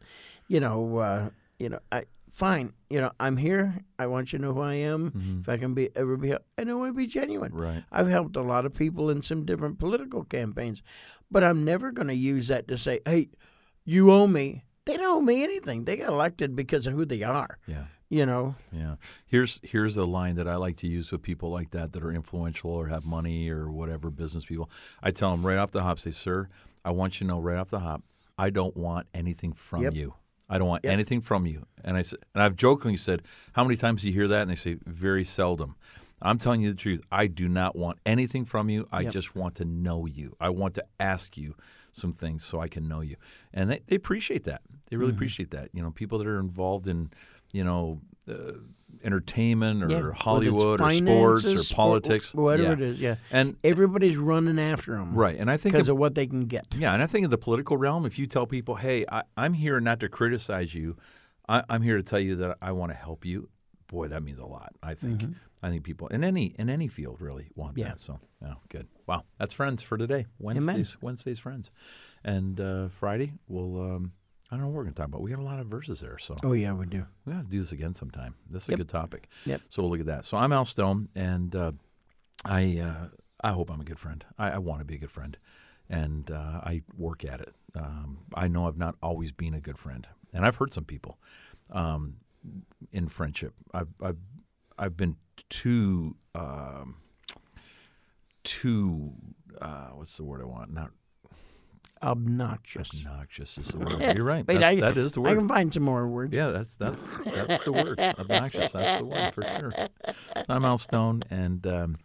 you 0.49 0.61
know, 0.61 0.97
uh, 0.99 1.31
you 1.59 1.69
know, 1.69 1.81
I 1.91 2.05
fine, 2.31 2.73
you 2.89 3.01
know, 3.03 3.13
I'm 3.21 3.37
here. 3.37 3.65
I 3.99 4.07
want 4.07 4.33
you 4.33 4.39
to 4.39 4.45
know 4.47 4.55
who 4.55 4.63
I 4.63 4.75
am. 4.95 5.39
If 5.43 5.49
I 5.51 5.59
can 5.59 5.75
be 5.75 5.91
ever 5.95 6.17
be, 6.17 6.33
I 6.33 6.65
don't 6.65 6.79
want 6.81 6.91
to 6.95 6.97
be 6.97 7.07
genuine. 7.07 7.51
Mm-hmm. 7.53 7.61
Right. 7.69 7.85
I've 7.93 8.09
helped 8.09 8.37
a 8.37 8.43
lot 8.43 8.65
of 8.65 8.73
people 8.73 9.11
in 9.11 9.21
some 9.21 9.45
different 9.45 9.79
political 9.79 10.25
campaigns, 10.25 10.83
but 11.33 11.43
I'm 11.43 11.65
never 11.65 11.91
going 11.93 12.09
to 12.09 12.15
use 12.15 12.49
that 12.49 12.69
to 12.69 12.77
say, 12.79 13.01
hey, 13.07 13.31
you 13.85 14.13
owe 14.13 14.27
me. 14.27 14.65
They 14.85 14.97
don't 14.97 15.05
owe 15.19 15.21
me 15.21 15.43
anything. 15.43 15.85
They 15.85 15.97
got 15.97 16.09
elected 16.13 16.55
because 16.55 16.87
of 16.87 16.95
who 16.95 17.05
they 17.05 17.23
are. 17.23 17.59
Yeah. 17.67 17.85
You 18.09 18.27
know, 18.27 18.57
Yeah. 18.73 18.97
Here's 19.27 19.59
here's 19.63 19.97
a 19.97 20.05
line 20.05 20.35
that 20.37 20.47
I 20.47 20.57
like 20.57 20.77
to 20.79 20.87
use 20.87 21.11
with 21.11 21.23
people 21.23 21.51
like 21.51 21.71
that 21.71 21.93
that 21.93 22.03
are 22.05 22.13
influential 22.13 22.71
or 22.71 22.89
have 22.89 23.07
money 23.07 23.51
or 23.51 23.71
whatever 23.71 24.11
business 24.11 24.45
people. 24.45 24.69
I 25.03 25.11
tell 25.13 25.31
them 25.31 25.47
right 25.47 25.57
off 25.57 25.71
the 25.71 25.83
hop, 25.83 25.99
say, 25.99 26.11
"Sir, 26.11 26.49
I 26.85 26.91
want 26.91 27.15
you 27.21 27.27
to 27.27 27.33
know 27.33 27.41
right 27.41 27.57
off 27.57 27.71
the 27.71 27.79
hop, 27.81 28.03
I 28.37 28.51
don't 28.51 28.77
want 28.77 29.07
anything 29.15 29.55
from 29.55 29.85
Yep. 29.85 29.95
you. 29.95 30.15
I 30.51 30.59
don't 30.59 30.69
want 30.69 30.85
anything 30.85 31.23
from 31.23 31.47
you." 31.47 31.65
And 31.83 31.97
I 31.97 32.03
said, 32.03 32.19
and 32.35 32.43
I've 32.43 32.55
jokingly 32.57 32.99
said, 32.99 33.23
"How 33.55 33.65
many 33.65 33.77
times 33.77 34.03
do 34.03 34.09
you 34.09 34.13
hear 34.13 34.29
that?" 34.29 34.43
And 34.43 34.51
they 34.51 34.57
say, 34.57 34.77
"Very 34.85 35.25
seldom." 35.25 35.77
I'm 36.23 36.39
telling 36.39 36.63
you 36.63 36.71
the 36.71 36.77
truth. 36.77 37.01
I 37.11 37.27
do 37.27 37.49
not 37.49 37.75
want 37.77 37.99
anything 38.07 38.45
from 38.45 38.71
you. 38.71 38.87
I 38.93 39.01
Yep. 39.03 39.13
just 39.13 39.35
want 39.37 39.57
to 39.57 39.65
know 39.65 40.07
you. 40.07 40.37
I 40.41 40.51
want 40.51 40.75
to 40.75 40.85
ask 41.01 41.37
you 41.37 41.55
some 41.93 42.13
things 42.13 42.45
so 42.45 42.61
I 42.61 42.69
can 42.69 42.89
know 42.89 43.01
you. 43.01 43.17
And 43.53 43.69
they, 43.71 43.81
they 43.87 43.97
appreciate 43.97 44.45
that. 44.45 44.63
They 44.89 44.95
Mm-hmm. 44.97 45.01
really 45.01 45.13
appreciate 45.13 45.51
that. 45.51 45.69
You 45.73 45.83
know, 45.83 45.91
people 45.91 46.19
that 46.19 46.27
are 46.27 46.39
involved 46.39 46.87
in, 46.89 47.11
you 47.53 47.65
know, 47.65 48.01
uh, 48.29 48.53
entertainment 49.03 49.83
or 49.83 49.89
Yeah, 49.91 50.13
Hollywood 50.15 50.81
or 50.81 50.91
sports 50.91 51.45
or 51.45 51.75
politics, 51.75 52.33
wh- 52.33 52.37
whatever 52.37 52.63
yeah. 52.69 52.73
it 52.73 52.81
is. 52.81 53.01
Yeah, 53.01 53.17
And 53.31 53.57
everybody's 53.65 54.17
running 54.17 54.59
after 54.59 54.93
them, 54.97 55.15
right, 55.15 55.37
and 55.37 55.51
I 55.51 55.57
think 55.57 55.75
because 55.75 55.89
of, 55.89 55.95
of 55.95 55.99
what 55.99 56.15
they 56.15 56.27
can 56.27 56.47
get. 56.47 56.67
yeah, 56.77 56.93
and 56.95 57.03
I 57.03 57.07
think 57.07 57.25
in 57.25 57.31
the 57.31 57.39
political 57.39 57.77
realm, 57.77 58.07
if 58.07 58.19
you 58.19 58.27
tell 58.27 58.47
people, 58.47 58.77
"Hey, 58.77 59.05
I, 59.11 59.23
I'm 59.37 59.55
here 59.55 59.81
not 59.81 59.99
to 60.01 60.09
criticize 60.09 60.75
you, 60.75 60.97
I, 61.49 61.65
I'm 61.69 61.83
here 61.83 61.97
to 61.97 62.03
tell 62.03 62.21
you 62.21 62.37
that 62.37 62.59
I 62.63 62.73
want 62.73 62.93
to 62.93 62.97
help 62.97 63.25
you," 63.25 63.49
boy, 63.93 64.09
that 64.09 64.23
means 64.25 64.39
a 64.41 64.47
lot. 64.47 64.73
I 64.83 64.95
think. 64.95 65.23
I 65.65 65.69
think 65.71 65.85
people 65.85 66.09
in 66.09 66.25
any 66.25 66.47
in 66.59 66.69
any 66.69 66.89
field 66.89 67.21
really 67.21 67.47
want 67.55 67.75
Mm-hmm. 67.75 67.81
Yeah. 67.87 67.89
that. 67.91 68.01
So, 68.01 68.19
yeah, 68.41 68.55
good. 68.69 68.89
Wow, 69.07 69.23
that's 69.39 69.55
friends 69.55 69.81
for 69.81 69.97
today. 69.97 70.27
Wednesdays, 70.41 70.97
Wednesdays, 71.01 71.39
friends, 71.39 71.71
and 72.25 72.61
uh, 72.61 72.89
Friday 72.89 73.33
we'll. 73.47 73.81
Um, 73.81 74.13
I 74.51 74.57
don't 74.57 74.63
know 74.63 74.69
what 74.69 74.75
we're 74.79 74.83
going 74.83 74.95
to 74.95 74.99
talk 75.01 75.07
about. 75.09 75.23
We 75.23 75.31
got 75.31 75.39
a 75.39 75.45
lot 75.45 75.61
of 75.61 75.67
verses 75.69 76.01
there, 76.01 76.19
so 76.19 76.35
Oh 76.43 76.53
yeah, 76.53 76.73
we 76.75 76.85
do. 76.87 77.07
we 77.25 77.33
have 77.33 77.45
to 77.45 77.49
do 77.49 77.61
this 77.61 77.73
again 77.73 77.95
sometime. 77.95 78.35
This 78.51 78.65
is 78.65 78.69
a 78.71 78.77
good 78.77 78.89
topic. 78.89 79.29
Yep. 79.47 79.61
So 79.71 79.83
we'll 79.83 79.91
look 79.93 80.01
at 80.01 80.07
that. 80.07 80.25
So 80.27 80.37
I'm 80.37 80.53
Al 80.53 80.65
Stone, 80.67 81.09
and 81.15 81.55
uh, 81.57 81.73
I 82.45 82.79
uh, 82.81 83.07
I 83.43 83.53
hope 83.53 83.71
I'm 83.71 83.81
a 83.81 83.85
good 83.85 84.01
friend. 84.01 84.25
I, 84.37 84.51
I 84.51 84.59
want 84.59 84.81
to 84.81 84.85
be 84.85 84.97
a 84.97 84.99
good 84.99 85.11
friend, 85.13 85.39
and 85.89 86.29
uh, 86.31 86.61
I 86.65 86.83
work 86.99 87.25
at 87.25 87.41
it. 87.41 87.55
Um, 87.77 88.19
I 88.35 88.49
know 88.49 88.67
I've 88.67 88.77
not 88.77 88.97
always 89.03 89.31
been 89.33 89.55
a 89.55 89.61
good 89.61 89.79
friend, 89.79 90.07
and 90.35 90.45
I've 90.45 90.57
hurt 90.57 90.73
some 90.73 90.85
people 90.85 91.19
um, 91.71 92.17
in 92.93 93.09
friendship. 93.09 93.55
I've, 93.73 93.89
I've 94.03 94.19
I've 94.79 94.97
been 94.97 95.17
too 95.49 96.17
um, 96.35 96.97
too 98.45 99.13
uh, 99.61 99.89
what's 99.91 100.17
the 100.17 100.25
word 100.25 100.41
I 100.41 100.45
want? 100.47 100.73
Not 100.73 100.91
Obnoxious. 102.03 103.05
obnoxious 103.07 103.59
is 103.59 103.69
the 103.69 103.79
word. 103.99 104.17
You're 104.17 104.25
right. 104.25 104.45
Wait, 104.47 104.63
I, 104.63 104.81
that 104.81 104.99
is 104.99 105.13
the 105.13 105.21
word. 105.21 105.31
I 105.31 105.35
can 105.37 105.47
find 105.47 105.73
some 105.73 105.85
more 105.85 106.09
words. 106.09 106.35
Yeah, 106.35 106.49
that's 106.49 106.75
that's 106.77 107.17
that's 107.19 107.65
the 107.65 107.73
word. 107.73 108.01
Obnoxious. 108.19 108.73
That's 108.73 109.01
the 109.01 109.07
word 109.07 109.33
for 109.33 109.43
sure. 109.43 109.73
I'm 110.49 110.65
Al 110.65 110.79
Stone, 110.79 111.23
and 111.31 111.65
um, 111.67 111.99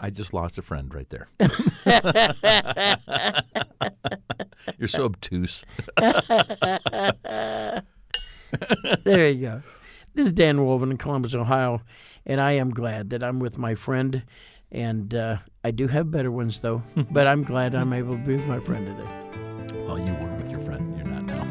I 0.00 0.08
just 0.08 0.32
lost 0.32 0.56
a 0.56 0.62
friend 0.62 0.94
right 0.94 1.08
there. 1.10 1.28
You're 4.78 4.88
so 4.88 5.04
obtuse. 5.04 5.64
There 9.04 9.30
you 9.30 9.40
go. 9.40 9.62
This 10.14 10.26
is 10.26 10.32
Dan 10.32 10.58
Wolvin 10.58 10.90
in 10.90 10.96
Columbus, 10.96 11.34
Ohio, 11.34 11.82
and 12.24 12.40
I 12.40 12.52
am 12.52 12.70
glad 12.70 13.10
that 13.10 13.22
I'm 13.22 13.40
with 13.40 13.58
my 13.58 13.74
friend. 13.74 14.22
And 14.70 15.14
uh, 15.14 15.38
I 15.62 15.70
do 15.70 15.88
have 15.88 16.10
better 16.10 16.30
ones, 16.30 16.60
though, 16.60 16.82
but 17.10 17.26
I'm 17.26 17.42
glad 17.42 17.74
I'm 17.74 17.92
able 17.92 18.16
to 18.16 18.22
be 18.22 18.36
with 18.36 18.46
my 18.46 18.58
friend 18.58 18.86
today. 18.86 19.80
Well, 19.84 19.98
you 19.98 20.14
were 20.14 20.34
with 20.36 20.50
your 20.50 20.60
friend. 20.60 20.96
You're 20.96 21.06
not 21.06 21.24
now. 21.24 21.44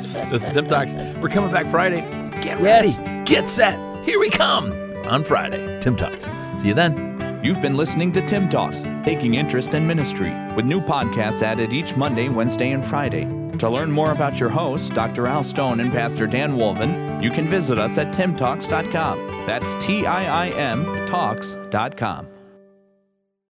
this 0.30 0.46
is 0.46 0.54
Tim 0.54 0.66
Talks. 0.66 0.94
We're 1.18 1.28
coming 1.28 1.52
back 1.52 1.68
Friday. 1.68 2.00
Get 2.40 2.58
ready. 2.60 2.88
Yes. 2.88 3.28
Get 3.28 3.48
set. 3.48 3.78
Here 4.04 4.18
we 4.18 4.30
come 4.30 4.72
on 5.06 5.24
Friday. 5.24 5.80
Tim 5.80 5.96
Talks. 5.96 6.30
See 6.56 6.68
you 6.68 6.74
then. 6.74 7.40
You've 7.42 7.62
been 7.62 7.76
listening 7.76 8.12
to 8.12 8.26
Tim 8.26 8.50
Talks, 8.50 8.82
taking 9.04 9.34
interest 9.34 9.72
in 9.72 9.86
ministry, 9.86 10.30
with 10.54 10.66
new 10.66 10.80
podcasts 10.80 11.42
added 11.42 11.72
each 11.72 11.96
Monday, 11.96 12.28
Wednesday, 12.28 12.70
and 12.72 12.84
Friday. 12.84 13.39
To 13.60 13.68
learn 13.68 13.92
more 13.92 14.12
about 14.12 14.40
your 14.40 14.48
hosts, 14.48 14.88
Dr. 14.88 15.26
Al 15.26 15.42
Stone 15.42 15.80
and 15.80 15.92
Pastor 15.92 16.26
Dan 16.26 16.56
Wolvin, 16.56 17.22
you 17.22 17.30
can 17.30 17.46
visit 17.46 17.78
us 17.78 17.98
at 17.98 18.10
timtalks.com. 18.10 19.46
That's 19.46 19.74
T 19.84 20.06
I 20.06 20.46
I 20.46 20.48
M 20.48 20.86
talks.com. 21.06 22.29